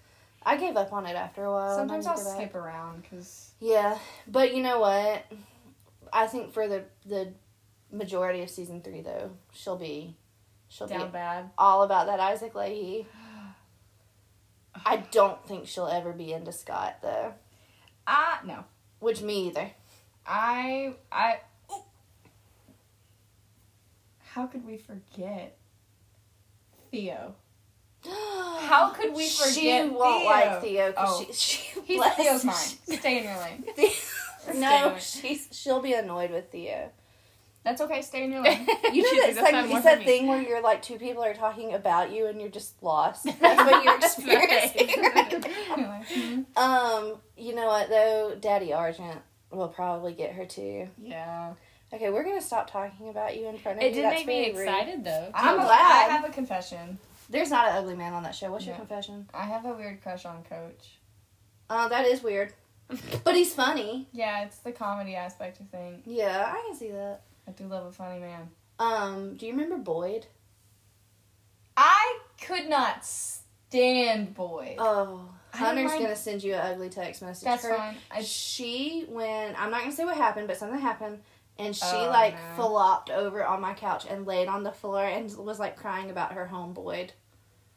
[0.44, 1.76] I gave up on it after a while.
[1.76, 5.24] Sometimes I'll to skip around because Yeah, but you know what?
[6.12, 7.32] I think for the the
[7.90, 10.16] majority of season three though, she'll be
[10.72, 11.50] she'll down be bad.
[11.58, 13.06] all about that Isaac Lahey.
[14.86, 17.34] I don't think she'll ever be into Scott though,
[18.06, 18.64] Ah, no.
[19.00, 19.70] which me either.
[20.26, 21.38] I, I.
[21.70, 21.82] ooh.
[24.32, 25.56] How could we forget
[26.90, 27.34] Theo?
[28.06, 29.52] How could we forget?
[29.54, 30.30] She won't Theo?
[30.30, 31.24] like Theo because Oh.
[31.24, 32.54] she, she He's Theo's mine.
[32.98, 33.64] Stay in your lane.
[34.60, 36.90] no, she's she'll be annoyed with Theo.
[37.64, 38.02] That's okay.
[38.02, 38.66] Stay in your lane.
[38.92, 41.34] You know that it's "That's like it's that thing where you're like two people are
[41.34, 43.24] talking about you and you're just lost.
[43.40, 45.02] That's what you're experiencing.
[45.02, 46.04] right.
[46.12, 46.56] Mhm.
[46.58, 48.36] Um, you know what though?
[48.40, 50.88] Daddy Argent will probably get her too.
[51.00, 51.52] Yeah.
[51.94, 53.94] Okay, we're gonna stop talking about you in front of It you.
[53.96, 54.62] did That's make me rude.
[54.66, 55.30] excited though.
[55.34, 56.08] I'm glad.
[56.10, 56.98] I have a confession.
[57.30, 58.50] There's not an ugly man on that show.
[58.50, 59.28] What's your confession?
[59.32, 60.98] I have a weird crush on Coach.
[61.70, 62.52] Uh, that is weird,
[63.24, 64.08] but he's funny.
[64.12, 66.02] Yeah, it's the comedy aspect of thing.
[66.04, 67.22] Yeah, I can see that.
[67.46, 68.50] I do love a funny man.
[68.78, 70.26] Um, do you remember Boyd?
[71.76, 74.76] I could not stand Boyd.
[74.78, 77.44] Oh, Hunter's mind- gonna send you an ugly text message.
[77.44, 77.96] That's Her- fine.
[78.10, 81.20] I, she when I'm not gonna say what happened, but something happened,
[81.58, 82.62] and she Oh, like no.
[82.64, 86.32] flopped over on my couch and laid on the floor and was like crying about
[86.32, 87.12] her home Boyd.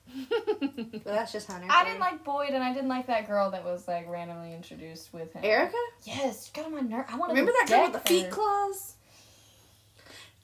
[0.30, 1.68] But that's just Hunter.
[1.70, 5.13] I didn't like Boyd, and I didn't like that girl that was like randomly introduced
[5.13, 5.43] with him.
[5.43, 5.76] Erica.
[6.03, 7.05] Yes, got on my nerve.
[7.09, 8.94] I want to Remember that girl with the feet claws?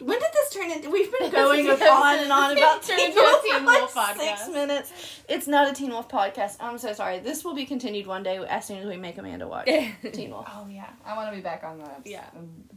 [0.01, 0.89] When did this turn into?
[0.89, 3.95] We've been going on and on about Turned Teen into a Wolf Teen for Wolf
[3.95, 4.91] like six minutes.
[5.29, 6.57] It's not a Teen Wolf podcast.
[6.59, 7.19] I'm so sorry.
[7.19, 9.65] This will be continued one day as soon as we make Amanda watch
[10.13, 10.47] Teen Wolf.
[10.51, 11.87] Oh yeah, I want to be back on that.
[11.97, 12.25] Um, yeah.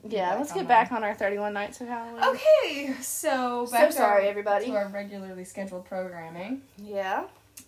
[0.06, 0.88] Yeah, let's on get that.
[0.90, 2.22] back on our 31 nights of Halloween.
[2.22, 4.66] Okay, so So back to sorry, our, everybody.
[4.66, 6.62] to our regularly scheduled programming.
[6.78, 7.24] Yeah.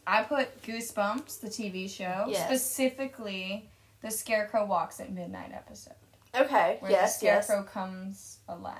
[0.07, 2.47] I put Goosebumps, the TV show, Yes.
[2.47, 3.69] specifically
[4.03, 5.95] the Scarecrow Walks at Midnight episode,
[6.35, 6.77] Okay.
[6.81, 7.19] where yes.
[7.19, 7.47] the Yes.
[7.47, 8.75] Scarecrow comes alive.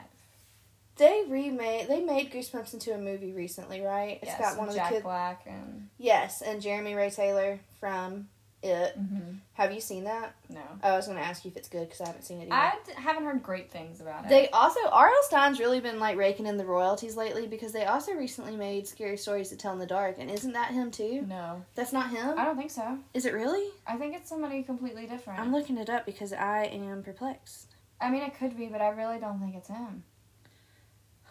[0.97, 1.89] They remade.
[1.89, 4.19] They made Goosebumps into a movie recently, right?
[4.23, 5.05] It's Yes, got one of Jack the kids.
[5.05, 8.29] Black and Yes, and Jeremy Ray Taylor from
[8.63, 8.99] It.
[8.99, 9.41] Mhm.
[9.53, 10.35] Have you seen that?
[10.49, 12.45] no, I was going to ask you if it's good because I haven't seen it.
[12.51, 12.55] Either.
[12.55, 14.29] I d- haven't heard great things about it.
[14.31, 15.15] They also R.L.
[15.25, 19.19] Stine's really been like raking in the royalties lately because they also recently made Scary
[19.19, 21.23] Stories to Tell in the Dark, and isn't that him too?
[21.29, 22.37] no, That's not him.
[22.39, 22.99] I don't think so.
[23.15, 23.69] Is it really?
[23.87, 25.39] I think it's somebody completely different.
[25.39, 27.77] I'm looking it up because I am perplexed.
[28.01, 30.03] I mean, it could be, but I really don't think it's him.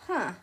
[0.07, 0.33] Huh.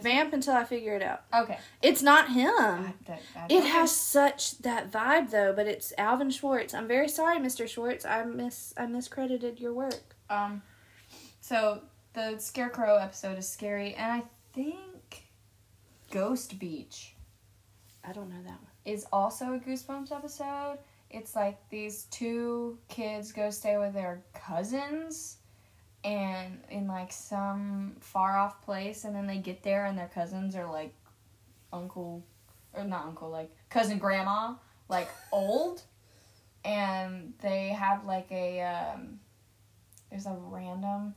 [0.00, 1.22] Vamp until I figure it out.
[1.34, 1.58] Okay.
[1.82, 2.48] It's not him.
[2.50, 6.72] I- that- I- It has such that vibe though, but it's Alvin Schwartz.
[6.74, 7.68] I'm very sorry, Mr.
[7.68, 8.04] Schwartz.
[8.04, 10.14] I miss I miscredited your work.
[10.30, 10.62] Um,
[11.40, 11.82] so
[12.12, 14.22] the Scarecrow episode is scary, and I
[14.52, 15.24] think
[16.10, 17.14] Ghost Beach
[18.04, 18.70] I don't know that one.
[18.84, 20.78] is also a Goosebumps episode.
[21.10, 25.38] It's like these two kids go stay with their cousins
[26.02, 30.56] and in like some far off place and then they get there and their cousins
[30.56, 30.94] are like
[31.72, 32.24] Uncle
[32.72, 34.54] or not uncle, like cousin grandma,
[34.88, 35.82] like old,
[36.64, 39.20] and they have like a um,
[40.10, 41.14] there's a random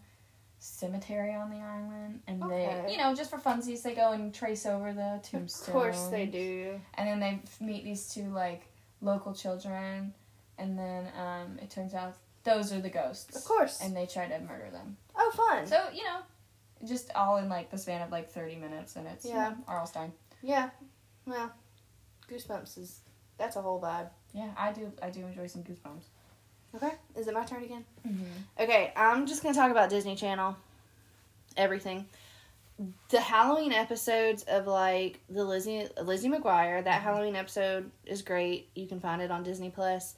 [0.60, 4.66] cemetery on the island, and they you know just for funsies they go and trace
[4.66, 6.80] over the tombstones, Of course they do.
[6.96, 8.64] And then they meet these two like
[9.02, 10.14] local children,
[10.58, 13.36] and then um, it turns out those are the ghosts.
[13.36, 13.80] Of course.
[13.82, 14.98] And they try to murder them.
[15.16, 15.66] oh, fun.
[15.68, 16.20] So you know,
[16.86, 19.34] just all in like the span of like thirty minutes, and it's Yeah.
[19.50, 19.86] yeah, R.L.
[19.88, 20.12] Stine.
[20.42, 20.70] yeah.
[21.26, 21.52] Well,
[22.30, 23.00] Goosebumps is
[23.38, 24.10] that's a whole vibe.
[24.34, 24.92] Yeah, I do.
[25.02, 26.04] I do enjoy some goosebumps.
[26.76, 27.86] Okay, is it my turn again?
[28.08, 28.24] Mm-hmm.
[28.64, 30.56] Okay, I'm just gonna talk about Disney Channel.
[31.56, 32.08] Everything.
[33.10, 36.84] The Halloween episodes of like the Lizzie Lizzie McGuire.
[36.84, 38.70] That Halloween episode is great.
[38.76, 40.16] You can find it on Disney Plus.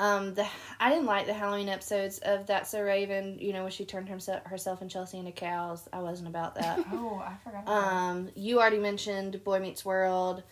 [0.00, 0.46] Um, the
[0.80, 3.36] I didn't like the Halloween episodes of That's a Raven.
[3.38, 5.86] You know when she turned herself herself and Chelsea into cows.
[5.92, 6.78] I wasn't about that.
[6.92, 7.64] Oh, I forgot.
[7.64, 10.42] About Um, you already mentioned Boy Meets World,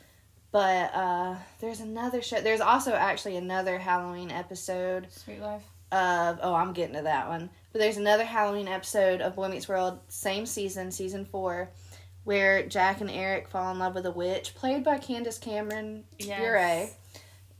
[0.52, 2.40] but uh, there's another show.
[2.42, 5.10] There's also actually another Halloween episode.
[5.10, 5.64] Suite Life.
[5.92, 6.38] of.
[6.42, 7.48] Oh, I'm getting to that one.
[7.72, 11.70] But there's another Halloween episode of Boy Meets World, same season, season four,
[12.24, 16.88] where Jack and Eric fall in love with a witch, played by Candace Cameron Bure,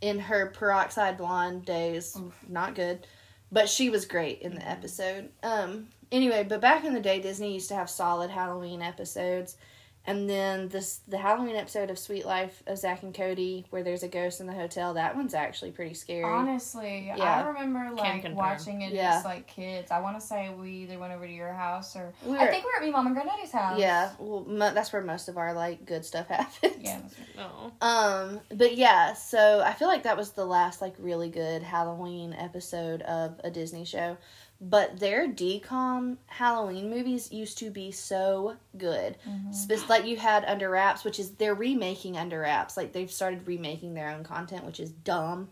[0.01, 2.16] in her peroxide blonde days.
[2.49, 3.07] Not good,
[3.51, 5.30] but she was great in the episode.
[5.42, 5.88] Um.
[6.11, 9.59] Anyway, but back in the day, Disney used to have solid Halloween episodes.
[10.07, 14.03] And then this the Halloween episode of Suite Life of Zach and Cody, where there's
[14.03, 14.94] a ghost in the hotel.
[14.94, 16.24] That one's actually pretty scary.
[16.24, 17.44] Honestly, Yeah.
[17.44, 19.18] I remember like watching it Yeah.
[19.18, 19.90] as like kids.
[19.90, 22.64] I want to say we either went over to your house or We I think
[22.64, 23.78] we were at me mom and granddaddy's house.
[23.78, 26.76] Yeah, well, mo- that's where most of our like good stuff happens.
[26.80, 27.01] Yeah.
[27.03, 27.46] That's right.
[27.82, 27.86] Oh.
[27.86, 32.32] Um, but yeah, so I feel like that was the last like really good Halloween
[32.32, 34.16] episode of a Disney show.
[34.61, 39.16] But their DCOM Halloween movies used to be so good.
[39.52, 42.76] Spe- like you had Under Wraps, which is they're remaking Under Wraps.
[42.76, 45.48] Like they've started remaking their own content, which is dumb.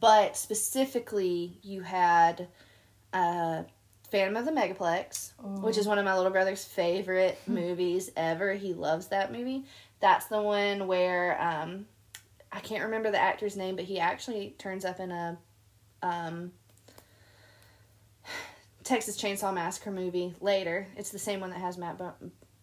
[0.00, 2.48] But specifically, you had
[3.12, 3.64] uh,
[4.10, 8.54] Phantom of the Megaplex, which is one of my little brother's favorite movies ever.
[8.54, 9.64] He loves that movie.
[10.00, 11.84] That's the one where um,
[12.50, 15.38] I can't remember the actor's name, but he actually turns up in a
[16.02, 16.52] um,
[18.84, 20.86] Texas Chainsaw Massacre movie later.
[20.96, 21.98] It's the same one that has Matt.
[21.98, 22.14] Bo-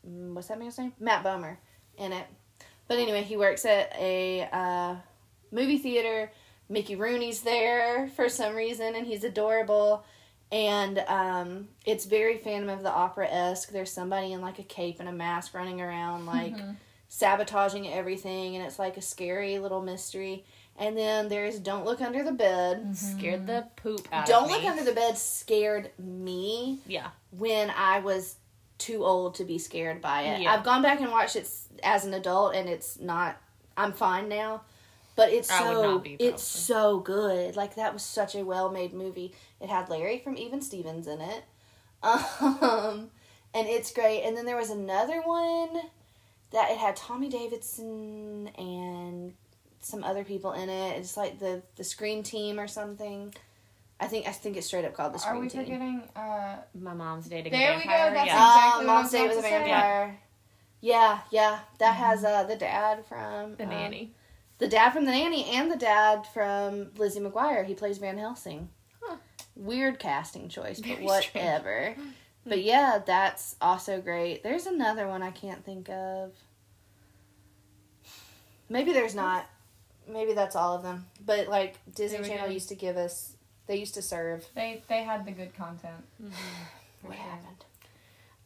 [0.07, 0.93] mm, what's that man's name?
[0.99, 1.57] Matt Bomer
[1.97, 2.25] in it.
[2.87, 4.95] But anyway, he works at a uh,
[5.51, 6.31] movie theater.
[6.69, 10.05] Mickey Rooney's there for some reason, and he's adorable.
[10.51, 13.69] And um, it's very Phantom of the Opera esque.
[13.71, 16.55] There's somebody in like a cape and a mask running around, like
[17.07, 20.45] sabotaging everything, and it's like a scary little mystery.
[20.81, 22.97] And then there's Don't Look Under the Bed.
[22.97, 24.55] Scared the poop out Don't of me.
[24.55, 27.09] Look Under the Bed scared me Yeah.
[27.37, 28.37] when I was
[28.79, 30.41] too old to be scared by it.
[30.41, 30.51] Yeah.
[30.53, 31.47] I've gone back and watched it
[31.83, 33.37] as an adult, and it's not.
[33.77, 34.61] I'm fine now,
[35.15, 37.55] but it's I would so not be, it's so good.
[37.55, 39.35] Like that was such a well made movie.
[39.59, 41.43] It had Larry from Even Stevens in it,
[42.03, 43.11] um,
[43.53, 44.23] and it's great.
[44.23, 45.79] And then there was another one
[46.49, 49.33] that it had Tommy Davidson and
[49.81, 50.97] some other people in it.
[50.97, 53.33] It's like the the Scream Team or something.
[53.99, 55.59] I think I think it's straight up called the Scream Team.
[55.59, 55.79] Are we Team.
[55.79, 56.09] forgetting?
[56.15, 58.13] Uh, My mom's dating There a we go, vampire.
[58.13, 58.55] that's yeah.
[58.55, 59.59] exactly Um, what I Mom's was Date about with a to say.
[59.59, 60.19] Vampire.
[60.83, 61.59] Yeah, yeah.
[61.79, 64.13] That has uh, the dad from the um, nanny.
[64.57, 67.63] the dad from the nanny, and the dad from Lizzie McGuire.
[67.65, 68.69] He plays Van Helsing.
[69.03, 69.17] Huh.
[69.55, 71.95] Weird casting choice, but Very whatever.
[72.43, 74.41] But yeah, that's also great.
[74.41, 76.31] There's another one I can't think of.
[78.69, 79.45] Maybe there's not.
[80.11, 81.05] Maybe that's all of them.
[81.25, 82.53] But like Disney Channel go.
[82.53, 83.33] used to give us.
[83.67, 84.45] They used to serve.
[84.55, 86.03] they they had the good content.
[87.03, 87.23] What sure.
[87.23, 87.65] happened?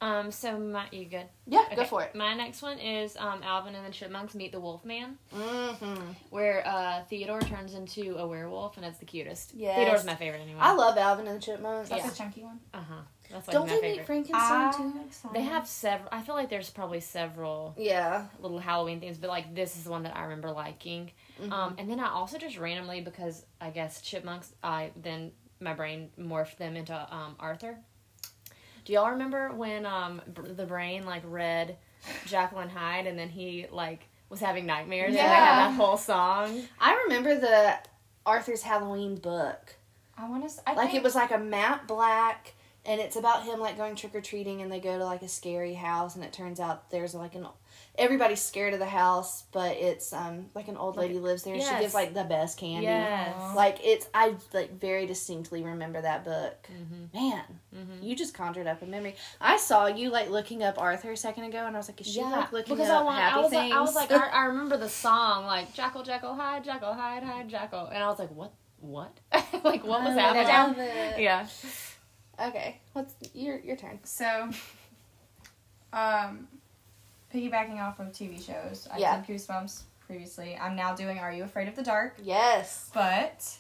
[0.01, 0.32] Um.
[0.32, 1.26] So my you good?
[1.47, 2.16] Yeah, go for it.
[2.16, 6.01] My next one is um Alvin and the Chipmunks meet the Wolfman, Mm-hmm.
[6.30, 9.53] where uh Theodore turns into a werewolf, and it's the cutest.
[9.55, 9.76] Yes.
[9.78, 10.59] Theodore's my favorite anyway.
[10.61, 11.89] I love Alvin and the Chipmunks.
[11.89, 12.11] That's Yeah.
[12.11, 12.59] a chunky one.
[12.74, 13.01] Uh huh.
[13.32, 13.97] That's like Don't my they favorite.
[13.97, 15.30] make Frankenstein too?
[15.34, 16.09] They have several.
[16.11, 18.26] I feel like there's probably several Yeah.
[18.39, 21.11] little Halloween things, but like this is the one that I remember liking.
[21.41, 21.51] Mm-hmm.
[21.51, 26.09] Um, and then I also just randomly because I guess chipmunks, I then my brain
[26.19, 27.77] morphed them into um, Arthur.
[28.86, 31.77] Do y'all remember when um, br- the brain like read
[32.27, 35.67] Jacqueline Hyde and then he like was having nightmares and they had Yeah.
[35.69, 36.61] that whole song?
[36.79, 37.77] I remember the
[38.25, 39.75] Arthur's Halloween book.
[40.17, 40.55] I want to.
[40.69, 42.53] I Like think, it was like a matte black
[42.86, 45.27] and it's about him like going trick or treating, and they go to like a
[45.27, 47.47] scary house, and it turns out there's like an
[47.98, 51.64] everybody's scared of the house, but it's um like an old lady lives there, and
[51.64, 52.86] she gives like the best candy.
[52.86, 53.36] Yes.
[53.56, 56.68] Like it's I like very distinctly remember that book.
[56.72, 57.18] Mm-hmm.
[57.18, 57.43] Man,
[57.76, 58.04] Mm-hmm.
[58.06, 59.16] you just conjured up a memory.
[59.41, 62.08] I saw you like looking up Arthur a second ago, and I was like, is
[62.08, 63.70] she like looking because up I, want, happy I was things?
[63.70, 67.24] like, I was like, I, I remember the song like Jackal, Jackal, hide, Jackal, hide,
[67.24, 69.12] hide, Jackal, and I was like, what, what,
[69.66, 70.78] like what was I happening?
[70.78, 71.20] love it.
[71.20, 71.48] Yeah.
[72.41, 74.00] Okay, what's your your turn?
[74.04, 74.50] So,
[75.93, 76.48] um,
[77.39, 79.21] piggybacking off of TV shows, I Yeah.
[79.21, 80.57] did Goosebumps previously.
[80.59, 82.15] I'm now doing Are You Afraid of the Dark?
[82.23, 82.89] Yes.
[82.93, 83.57] But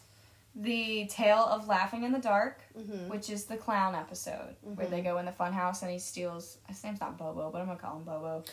[0.55, 3.09] the Tale of Laughing in the Dark, Mm-hmm.
[3.09, 6.57] which is the clown episode where they go in the fun house and he steals.
[6.69, 8.43] His name's not Bobo, but I'm gonna call him Bobo.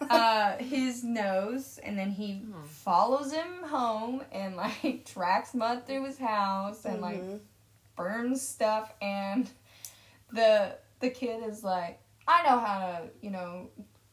[0.10, 2.62] uh, his nose, and then he Oh.
[2.66, 7.40] follows him home and like tracks mud through his house and like Mhm.
[7.96, 9.48] burns stuff and
[10.30, 13.68] the the kid is like i know how to you know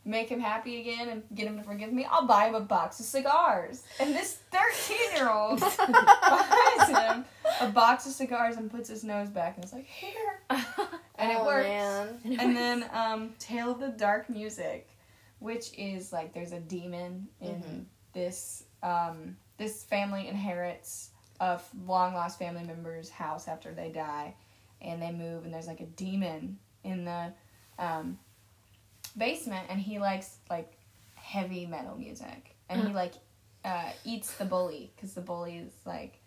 [0.06, 3.00] make him happy again and get him to forgive me i'll buy him a box
[3.00, 3.84] of cigars.
[4.00, 5.60] And this 13 year old
[6.20, 7.26] buys him
[7.62, 10.40] a box of cigars and puts his nose back and is like here.
[10.50, 11.68] And it Oh, works.
[11.68, 12.38] man.
[12.40, 14.90] and then um tale of the dark music
[15.40, 17.86] which is like there's a demon in Mhm.
[18.14, 24.36] this um this family inherits a long lost family member's house after they die.
[24.82, 27.34] And they move and there's like a demon in the
[27.80, 28.20] um
[29.18, 30.74] basement and he likes like
[31.16, 33.14] heavy metal music and he like
[33.66, 36.20] uh eats the bully because the bully is like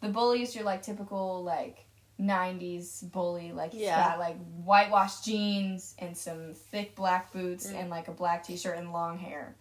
[0.00, 1.84] the bully is your like typical like
[2.20, 3.96] 90s bully like he's Yeah.
[4.10, 7.80] got like whitewashed jeans and some thick black boots Mm.
[7.80, 9.56] and like a black t-shirt and long hair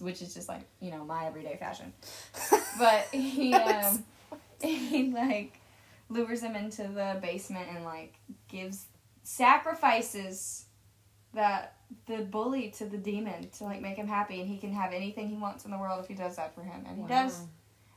[0.00, 1.92] which is just like you know my everyday fashion
[2.78, 4.04] but he um
[4.60, 5.58] he like
[6.10, 8.14] lures him into the basement and like
[8.48, 8.86] gives
[9.22, 10.63] sacrifices
[11.34, 11.76] that
[12.06, 15.28] the bully to the demon to like make him happy and he can have anything
[15.28, 17.42] he wants in the world if he does that for him and he does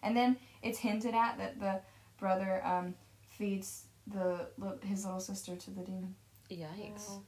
[0.04, 1.80] and then it's hinted at that the
[2.20, 2.94] brother um
[3.30, 4.48] feeds the
[4.84, 6.16] his little sister to the demon
[6.50, 7.10] Yikes.
[7.10, 7.24] Wow.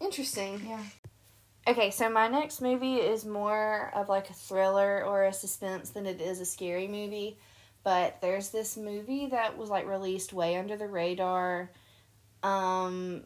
[0.00, 0.60] Interesting.
[0.66, 0.80] yeah
[1.66, 6.04] Okay, so my next movie is more of like a thriller or a suspense than
[6.04, 7.38] it is a scary movie.
[7.82, 11.70] But there's this movie that was like released way under the radar
[12.42, 13.22] um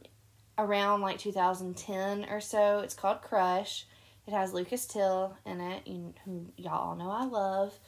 [0.58, 2.80] around like 2010 or so.
[2.80, 3.86] It's called Crush.
[4.26, 5.88] It has Lucas Till in it,
[6.24, 7.78] who y'all all know I love.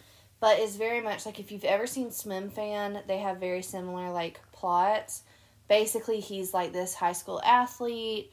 [0.41, 4.11] But it's very much like if you've ever seen Swim Fan, they have very similar
[4.11, 5.23] like plots.
[5.69, 8.33] Basically, he's like this high school athlete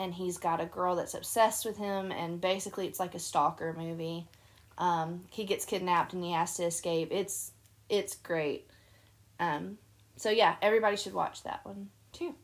[0.00, 3.74] and he's got a girl that's obsessed with him and basically it's like a stalker
[3.76, 4.26] movie
[4.78, 7.52] um, he gets kidnapped and he has to escape it's
[7.90, 8.66] it's great
[9.38, 9.76] um,
[10.16, 12.34] so yeah everybody should watch that one too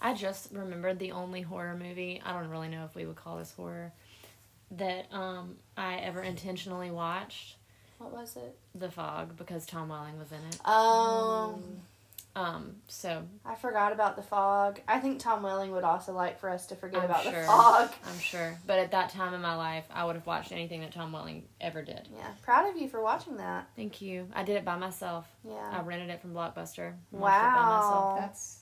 [0.00, 2.20] I just remembered the only horror movie.
[2.24, 3.92] I don't really know if we would call this horror
[4.72, 7.56] that um I ever intentionally watched.
[7.98, 10.66] what was it The Fog because Tom Welling was in it.
[10.66, 11.80] um
[12.36, 16.48] Um, so i forgot about the fog i think tom welling would also like for
[16.48, 19.56] us to forget I'm about the fog I'm sure, but at that time in my
[19.56, 22.06] life, I would have watched anything that Tom Welling ever did.
[22.16, 24.28] yeah proud of you for watching that Thank you.
[24.32, 25.26] I did it by myself.
[25.44, 25.70] Yeah.
[25.72, 26.86] I rented it from Blockbuster.
[26.86, 27.80] and it by Wow.
[27.80, 28.16] myself.
[28.20, 28.59] that's,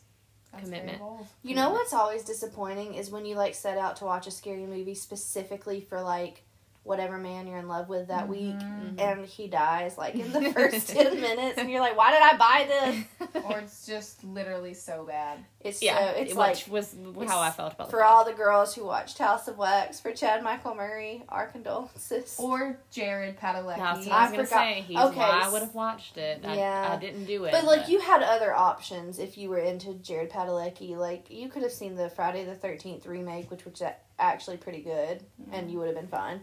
[0.53, 1.01] that's Commitment.
[1.43, 4.67] you know what's always disappointing is when you like set out to watch a scary
[4.67, 6.43] movie specifically for like
[6.89, 8.99] whatever man you're in love with that week Mhm.
[9.01, 12.37] and he dies like in the first 10 minutes and you're like why did i
[12.37, 16.95] buy this or it's just literally so bad it's yeah, so it's which like was
[17.29, 20.43] how I felt about for all the girls who watched house of wax for chad
[20.43, 24.85] michael murray our condolences or jared padalecki That's what I I was forgot- say.
[24.87, 26.45] He's okay, why I s- would have watched it.
[26.45, 26.89] I, Yeah.
[26.93, 27.53] I didn't do it.
[27.53, 31.63] but like you had other options if you were into jared padalecki like you could
[31.63, 33.83] have seen the friday the 13th remake which was
[34.19, 35.23] actually pretty good
[35.53, 36.41] and you would have been fine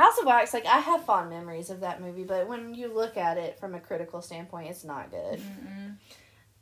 [0.00, 3.16] house of wax like i have fond memories of that movie but when you look
[3.16, 5.96] at it from a critical standpoint it's not good Mm-mm.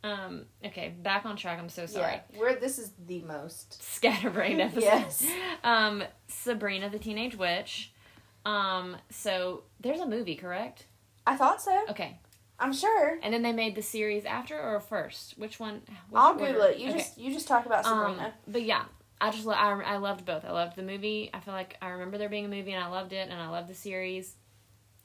[0.04, 0.44] Um.
[0.64, 1.58] Okay, back on track.
[1.58, 2.20] I'm so sorry.
[2.32, 3.82] Yeah, we're this is the most.
[3.94, 4.82] Scatterbrain episode.
[4.84, 5.26] Yes.
[5.64, 6.04] Um.
[6.28, 7.92] Sabrina the Teenage Witch.
[8.46, 8.96] Um.
[9.10, 10.84] So there's a movie, correct?
[11.26, 11.84] I thought so.
[11.90, 12.16] Okay.
[12.60, 13.18] I'm sure.
[13.24, 15.36] And then they made the series after or first?
[15.36, 15.82] Which one?
[16.10, 16.46] Which I'll order?
[16.46, 16.78] Google it.
[16.78, 16.98] You Okay.
[16.98, 18.34] just you just talk about Um, Sabrina.
[18.46, 18.84] but yeah,
[19.20, 20.44] I just lo- I, I loved both.
[20.44, 21.30] I loved the movie.
[21.34, 23.48] I feel like I remember there being a movie and I loved it, and I
[23.48, 24.34] loved the series.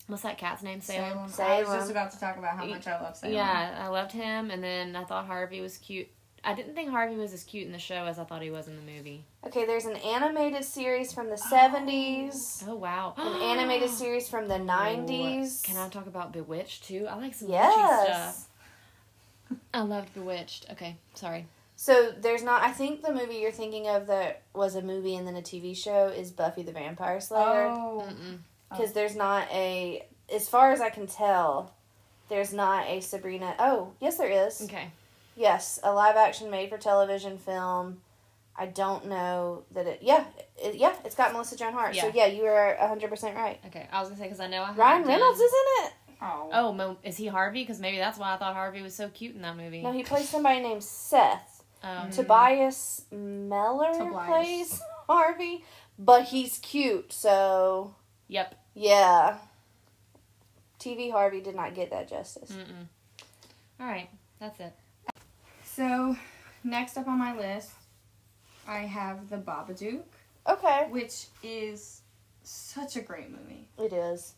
[0.07, 0.81] What's that cat's name?
[0.81, 1.29] Salem.
[1.29, 1.51] Salem.
[1.51, 3.35] I was just about to talk about how much I love Salem.
[3.35, 6.07] Yeah, I loved him, and then I thought Harvey was cute.
[6.45, 8.67] I didn't think Harvey was as cute in the show as I thought he was
[8.67, 9.23] in the movie.
[9.47, 13.13] okay, there's an animated series from the 70s, Oh wow!
[13.17, 15.63] an animated series from the Oh, 90s.
[15.63, 17.07] Can I talk about Bewitched too?
[17.09, 18.07] I like some witchy stuff.
[18.07, 18.47] Yes.
[19.73, 20.65] I loved Bewitched.
[20.71, 21.45] Okay, sorry.
[21.83, 22.63] So there's not.
[22.63, 25.75] I think the movie you're thinking of that was a movie and then a TV
[25.75, 27.67] show is Buffy the Vampire Slayer.
[27.67, 28.07] Oh.
[28.71, 30.07] Because there's not a.
[30.33, 31.73] As far as I can tell,
[32.29, 33.53] there's not a Sabrina.
[33.59, 34.61] Oh, yes, there is.
[34.61, 34.91] Okay.
[35.35, 37.97] Yes, a live action made for television film.
[38.55, 39.99] I don't know that it.
[40.01, 40.23] Yeah,
[40.55, 41.97] it, yeah, it's got Melissa Joan Hart.
[41.97, 42.11] So Yeah.
[42.15, 43.59] yeah, you are hundred percent right.
[43.65, 43.89] Okay.
[43.91, 45.93] I was gonna say because I know I haven't Ryan done- Reynolds is in it.
[46.21, 47.63] oh, Oh, is he Harvey?
[47.63, 49.81] Because maybe that's why I thought Harvey was so cute in that movie.
[49.81, 51.52] No, he plays somebody named Seth.
[51.83, 54.25] Um, Tobias Mehler Tobias.
[54.25, 55.63] plays Harvey,
[55.99, 57.11] but he's cute.
[57.11, 57.93] So
[58.29, 58.55] Yep.
[58.73, 59.37] yeah,
[60.79, 62.51] TV Harvey did not get that justice.
[62.51, 62.87] Mm-mm.
[63.79, 64.09] All right.
[64.39, 64.73] That's it.
[65.63, 66.15] So,
[66.63, 67.71] next up on my list,
[68.67, 70.03] I have The Babadook,
[70.47, 72.01] Okay, which is
[72.43, 73.67] such a great movie.
[73.77, 74.33] it is.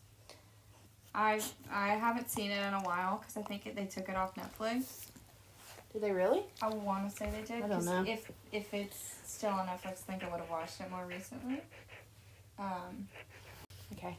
[1.14, 1.40] I
[1.72, 4.34] I haven't seen it in a while because I think it, they took it off
[4.34, 5.06] Netflix.
[5.96, 6.42] Did they really?
[6.60, 7.64] I want to say they did.
[7.64, 8.04] I don't know.
[8.06, 11.62] If if it's still on Netflix, I think I would have watched it more recently.
[12.58, 13.08] Um,
[13.94, 14.18] Okay.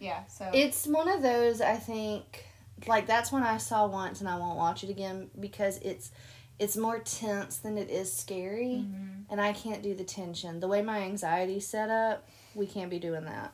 [0.00, 0.24] yeah.
[0.26, 2.44] So It's one of those I think
[2.88, 6.10] like that's one I saw once and I won't watch it again because it's
[6.58, 9.26] it's more tense than it is scary Mhm.
[9.30, 10.58] and I can't do the tension.
[10.58, 13.52] The way my anxiety's set up, we can't be doing that.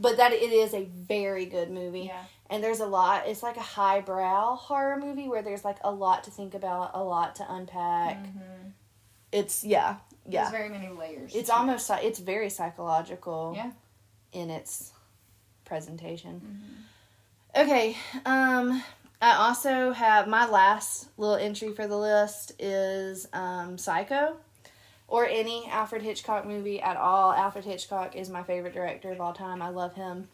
[0.00, 2.00] But that it is a very good movie.
[2.12, 2.24] yeah.
[2.50, 6.24] And there's a lot it's like a highbrow horror movie where there's like a lot
[6.24, 8.18] to think about, a lot to unpack.
[8.18, 8.72] Mhm.
[9.32, 9.96] It's yeah.
[10.26, 10.50] There's Yeah.
[10.50, 11.34] very many layers.
[11.34, 11.58] It's to it.
[11.58, 13.70] almost it's very psychological Yeah.
[14.32, 14.92] in its
[15.64, 16.86] presentation.
[17.56, 17.62] Mhm.
[17.62, 18.82] Okay, um
[19.22, 24.36] I also have my last little entry for the list is um Psycho
[25.08, 27.32] or any Alfred Hitchcock movie at all.
[27.32, 29.62] Alfred Hitchcock is my favorite director of all time.
[29.62, 30.28] I love him.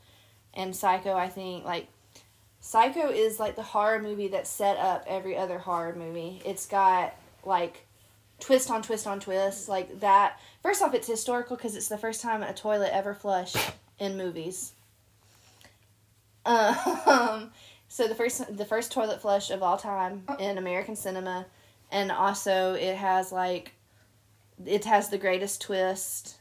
[0.54, 1.86] And Psycho, I think like
[2.60, 6.42] Psycho is like the horror movie that set up every other horror movie.
[6.44, 7.86] It's got like
[8.38, 10.38] twist on twist on twist like that.
[10.62, 13.56] First off, it's historical because it's the first time a toilet ever flushed
[13.98, 14.72] in movies.
[16.44, 17.50] Um,
[17.88, 21.46] so the first the first toilet flush of all time in American cinema,
[21.90, 23.72] and also it has like
[24.66, 26.36] it has the greatest twist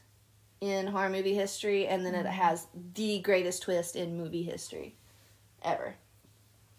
[0.60, 4.94] in horror movie history, and then it has the greatest twist in movie history
[5.62, 5.94] ever.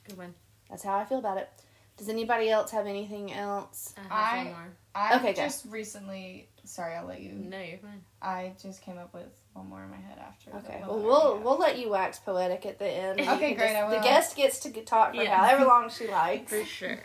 [0.08, 0.34] Good one.
[0.70, 1.49] That's how I feel about it.
[1.97, 3.93] Does anybody else have anything else?
[3.97, 4.74] I have I- one more.
[4.93, 5.41] I Okay, go.
[5.43, 6.47] just recently.
[6.64, 7.32] Sorry, I'll let you.
[7.32, 8.04] No, you're fine.
[8.22, 10.52] I just came up with one more in my head after.
[10.52, 12.88] the Okay, one well that I we'll already we'll let you wax poetic at the
[12.88, 13.20] end.
[13.20, 15.38] You Okay, can great, just- I The guest gets to talk for Yeah.
[15.38, 16.52] however long she likes.
[16.52, 16.99] For sure.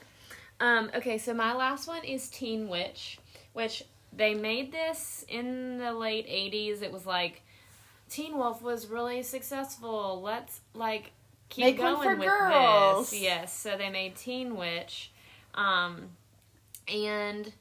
[0.60, 3.18] Um, okay, so my last one is Teen Witch,
[3.52, 6.82] which they made this in the late 80s.
[6.82, 7.42] It was like,
[8.08, 10.20] Teen Wolf was really successful.
[10.22, 11.12] Let's, like,
[11.48, 13.10] keep Make one going for with girls.
[13.10, 13.20] this.
[13.20, 15.12] Yes, so they made Teen Witch.
[15.54, 16.10] Um,
[16.88, 17.52] and,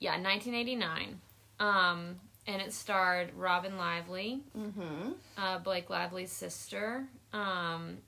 [0.00, 1.20] yeah, 1989.
[1.60, 5.10] Um, and it starred Robin Lively, Mm-hmm.
[5.38, 7.04] uh, Blake Lively's sister.
[7.32, 7.98] Um,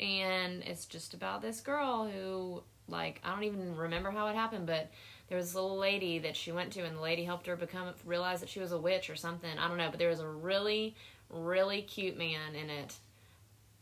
[0.00, 4.66] and it's just about this girl who, like, I don't even remember how it happened,
[4.66, 4.90] but
[5.28, 7.88] there was a little lady that she went to, and the lady helped her become
[8.04, 9.50] realize that she was a witch or something.
[9.58, 10.96] I don't know, but there was a really,
[11.28, 12.94] really cute man in it.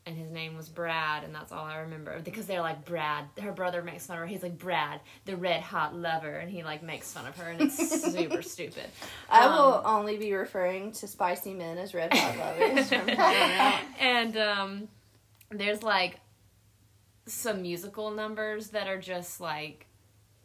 [0.09, 2.19] And his name was Brad, and that's all I remember.
[2.25, 3.27] Because they're like Brad.
[3.41, 4.27] Her brother makes fun of her.
[4.27, 7.61] He's like Brad, the red hot lover, and he like makes fun of her, and
[7.61, 7.77] it's
[8.13, 8.87] super stupid.
[9.29, 13.21] I Um, will only be referring to spicy men as red hot lovers from here
[13.21, 13.81] on out.
[14.01, 14.89] and um,
[15.51, 16.21] there's like
[17.27, 19.87] some musical numbers that are just like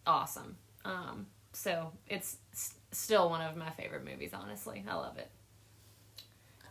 [0.06, 0.58] awesome.
[0.84, 4.32] Um, so it's s- still one of my favorite movies.
[4.34, 5.30] Honestly, I love it.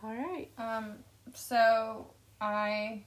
[0.03, 0.49] All right.
[0.59, 0.95] Um,
[1.33, 2.05] so
[2.43, 3.03] I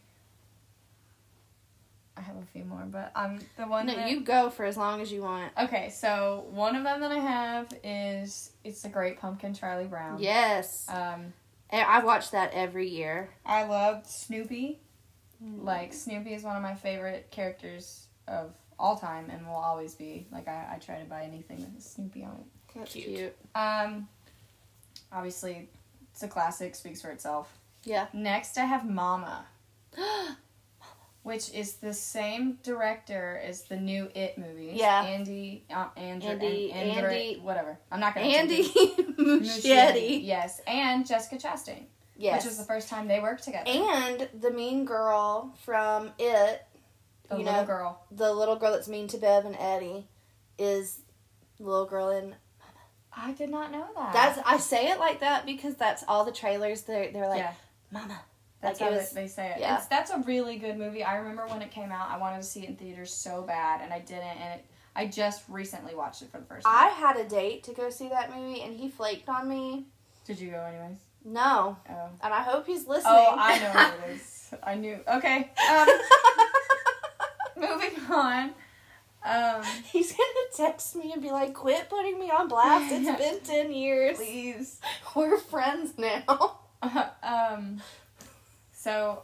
[2.16, 4.76] I have a few more, but um the one No, that you go for as
[4.76, 5.52] long as you want.
[5.60, 10.18] Okay, so one of them that I have is it's the Great Pumpkin Charlie Brown.
[10.20, 10.86] Yes.
[10.88, 11.32] Um
[11.70, 13.30] And I watch that every year.
[13.44, 14.80] I loved Snoopy.
[15.44, 15.64] Mm.
[15.64, 20.26] Like Snoopy is one of my favorite characters of all time and will always be.
[20.32, 22.46] Like I, I try to buy anything that has Snoopy on it.
[22.74, 23.06] That's Cute.
[23.06, 23.36] cute.
[23.54, 24.08] Um
[25.12, 25.68] obviously
[26.12, 27.52] it's a classic, speaks for itself.
[27.86, 28.08] Yeah.
[28.12, 29.46] Next I have Mama.
[31.22, 34.74] which is the same director as the new It movies.
[34.74, 35.02] Yeah.
[35.02, 37.78] Andy, uh, Andrew, Andy- An- Andrew- Andy- whatever.
[37.90, 38.62] I'm not gonna Andy.
[39.18, 40.20] Muschietti.
[40.24, 42.42] Yes, and Jessica Chastain, Yes.
[42.44, 43.68] which was the first time they worked together.
[43.68, 46.64] and the mean girl from It,
[47.28, 48.04] the you little know, girl.
[48.12, 50.06] the little girl that's mean to Bev and Eddie,
[50.58, 51.00] is
[51.58, 52.36] the little girl in.
[53.18, 54.12] I did not know that.
[54.12, 56.82] That's I say it like that because that's all the trailers.
[56.82, 57.52] They're they're like, yeah.
[58.00, 58.20] Mama,
[58.60, 59.60] That's Like, how was- they, say it.
[59.60, 59.76] yeah.
[59.76, 61.02] It's, that's a really good movie.
[61.04, 63.80] I remember when it came out, I wanted to see it in theaters so bad,
[63.82, 64.22] and I didn't.
[64.24, 66.74] And it, I just recently watched it for the first time.
[66.74, 69.86] I had a date to go see that movie, and he flaked on me.
[70.26, 70.98] Did you go anyways?
[71.24, 72.08] No, Oh.
[72.22, 73.14] and I hope he's listening.
[73.16, 74.54] Oh, I know what it is.
[74.62, 74.98] I knew.
[75.08, 75.50] Okay.
[75.70, 75.88] Um,
[77.56, 78.50] moving on.
[79.24, 82.92] Um, He's gonna text me and be like, "Quit putting me on blast.
[82.92, 84.16] It's been ten years.
[84.18, 84.80] please.
[85.16, 86.58] We're friends now."
[87.22, 87.80] um,
[88.72, 89.22] so,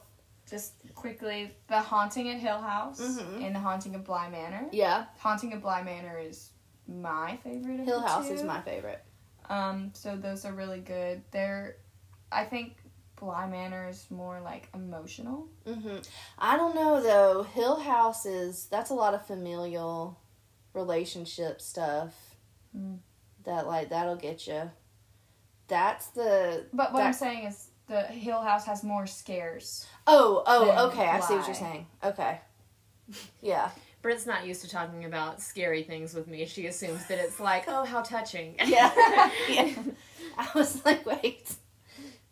[0.49, 3.45] just quickly, The Haunting at Hill House Mhm.
[3.47, 4.69] and The Haunting of Bly Manor.
[4.73, 6.51] Yeah, Haunting of Bly Manor is
[6.89, 8.35] my favorite Hill House two.
[8.35, 9.03] is my favorite.
[9.49, 11.23] Um, so those are really good.
[11.31, 11.77] They're,
[12.31, 12.77] I think
[13.17, 15.47] Bly Manor is more like emotional.
[15.67, 15.99] hmm
[16.39, 17.43] I don't know though.
[17.45, 20.19] Hill House is that's a lot of familial
[20.75, 22.37] relationship stuff.
[22.77, 22.99] Mm.
[23.45, 24.71] That like that'll get you.
[25.69, 29.87] That's the But what I'm saying is the Hill House has more scares.
[30.07, 31.09] oh oh Than okay.
[31.09, 31.87] I see what you're saying.
[32.05, 32.41] Okay,
[33.41, 33.71] yeah.
[34.03, 36.45] Britt's not used to talking about scary things with me.
[36.47, 38.57] She assumes that it's like, oh, how touching.
[38.67, 38.91] Yeah.
[39.49, 39.73] yeah.
[40.37, 41.55] I was like, wait.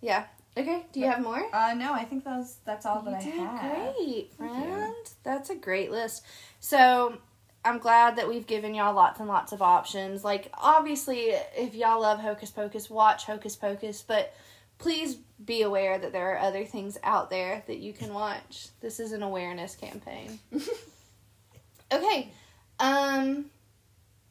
[0.01, 0.25] Yeah.
[0.57, 0.85] Okay.
[0.93, 1.43] Do you have more?
[1.55, 3.95] Uh, no, I think that's that's all that I you did have.
[3.95, 5.11] great, Thank friend.
[5.23, 6.25] That's a great list.
[6.59, 7.19] So
[7.65, 10.25] I'm glad that we've given y'all lots and lots of options.
[10.25, 14.35] Like, obviously, if y'all love Hocus Pocus, watch Hocus Pocus, but
[14.79, 18.69] please be aware that there are other things out there that you can watch.
[18.81, 20.39] This is an awareness campaign.
[21.93, 22.33] okay.
[22.79, 23.47] Um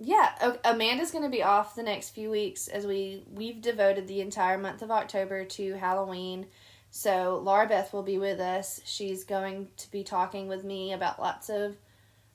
[0.02, 4.22] yeah, Amanda's going to be off the next few weeks as we we've devoted the
[4.22, 6.48] entire month of October to Halloween.
[6.90, 8.80] So Laura Beth will be with us.
[8.86, 11.76] She's going to be talking with me about lots of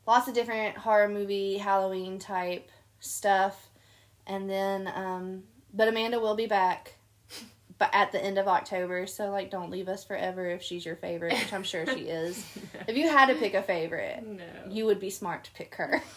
[0.07, 3.71] lots of different horror movie Halloween type stuff.
[4.27, 5.43] And then um
[5.73, 6.97] but Amanda will be back
[7.79, 10.97] but at the end of October, so like don't leave us forever if she's your
[10.97, 12.45] favorite, which I'm sure she is.
[12.87, 14.45] If you had to pick a favorite, no.
[14.71, 16.03] you would be smart to pick her.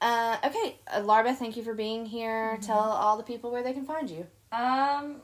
[0.00, 2.58] Uh, okay, uh, Larba, thank you for being here.
[2.60, 4.26] Tell all the people where they can find you.
[4.52, 5.22] Um,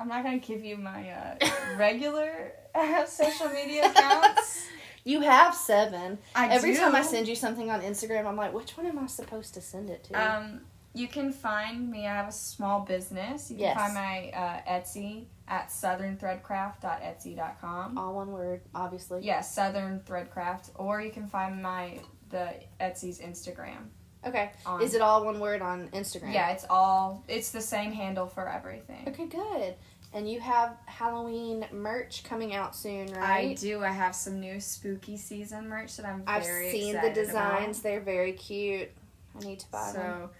[0.00, 1.36] I'm not gonna give you my uh,
[1.76, 4.66] regular uh, social media accounts.
[5.08, 6.18] You have seven.
[6.34, 6.80] I Every do.
[6.80, 9.62] time I send you something on Instagram, I'm like, which one am I supposed to
[9.62, 10.12] send it to?
[10.14, 10.60] Um,
[10.92, 12.06] you can find me.
[12.06, 13.50] I have a small business.
[13.50, 13.76] You can Yes.
[13.78, 17.96] find my uh, Etsy at southernthreadcraft.etsy.com.
[17.98, 19.20] all one word, obviously.
[19.22, 21.98] Yes, Southern Threadcraft, or you can find my
[22.30, 23.88] the Etsy's Instagram.
[24.26, 24.50] Okay.
[24.66, 26.34] On, Is it all one word on Instagram?
[26.34, 27.24] Yeah, it's all.
[27.28, 29.06] It's the same handle for everything.
[29.08, 29.74] Okay, good.
[30.18, 33.50] And you have Halloween merch coming out soon, right?
[33.50, 33.84] I do.
[33.84, 37.82] I have some new spooky season merch that I'm I've seen the designs.
[37.82, 38.90] They're very cute.
[39.36, 39.94] I need to buy about.
[39.94, 40.20] them.
[40.24, 40.30] So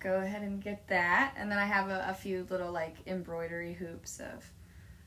[0.00, 1.34] go ahead and get that.
[1.36, 4.50] And then I have a, a few little like embroidery hoops of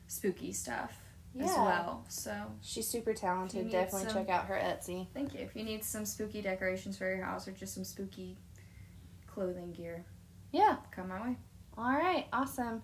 [0.06, 0.96] spooky stuff
[1.36, 2.04] as well.
[2.08, 3.68] So She's super talented.
[3.68, 5.08] Definitely some- check out her Etsy.
[5.12, 5.40] thank you.
[5.40, 8.36] If you need some spooky decorations for your house or just some spooky
[9.26, 10.04] clothing gear,
[10.52, 10.76] Yeah.
[10.92, 11.36] come my way.
[11.76, 12.26] All right.
[12.32, 12.82] Awesome.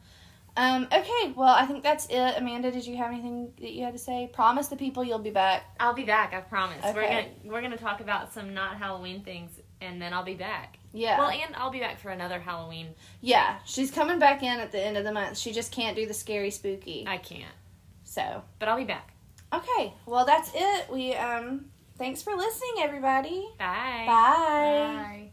[0.57, 1.33] Um, okay.
[1.37, 2.35] Well, I think that's it.
[2.37, 4.31] Amanda, did you have anything that you had to say?
[4.33, 5.65] Promise the people you'll be back.
[5.79, 6.33] I'll be back.
[6.33, 6.79] I promise.
[6.85, 6.95] Okay.
[6.95, 9.51] We're gonna we're gonna talk about some not Halloween things,
[9.83, 10.79] and then I'll be back.
[10.95, 11.19] Yeah.
[11.19, 12.95] Well, and I'll be back for another Halloween.
[13.21, 13.59] yeah.
[13.67, 15.37] She's coming back in at the end of the month.
[15.37, 17.05] She just can't do the scary spooky.
[17.07, 17.53] I can't,
[18.05, 19.13] So, but I'll be back.
[19.53, 19.93] okay.
[20.07, 20.91] Well, that's it.
[20.91, 21.67] We um
[21.99, 23.47] thanks for listening everybody.
[23.59, 24.05] Bye.
[24.07, 24.07] Bye.
[24.07, 25.26] Bye.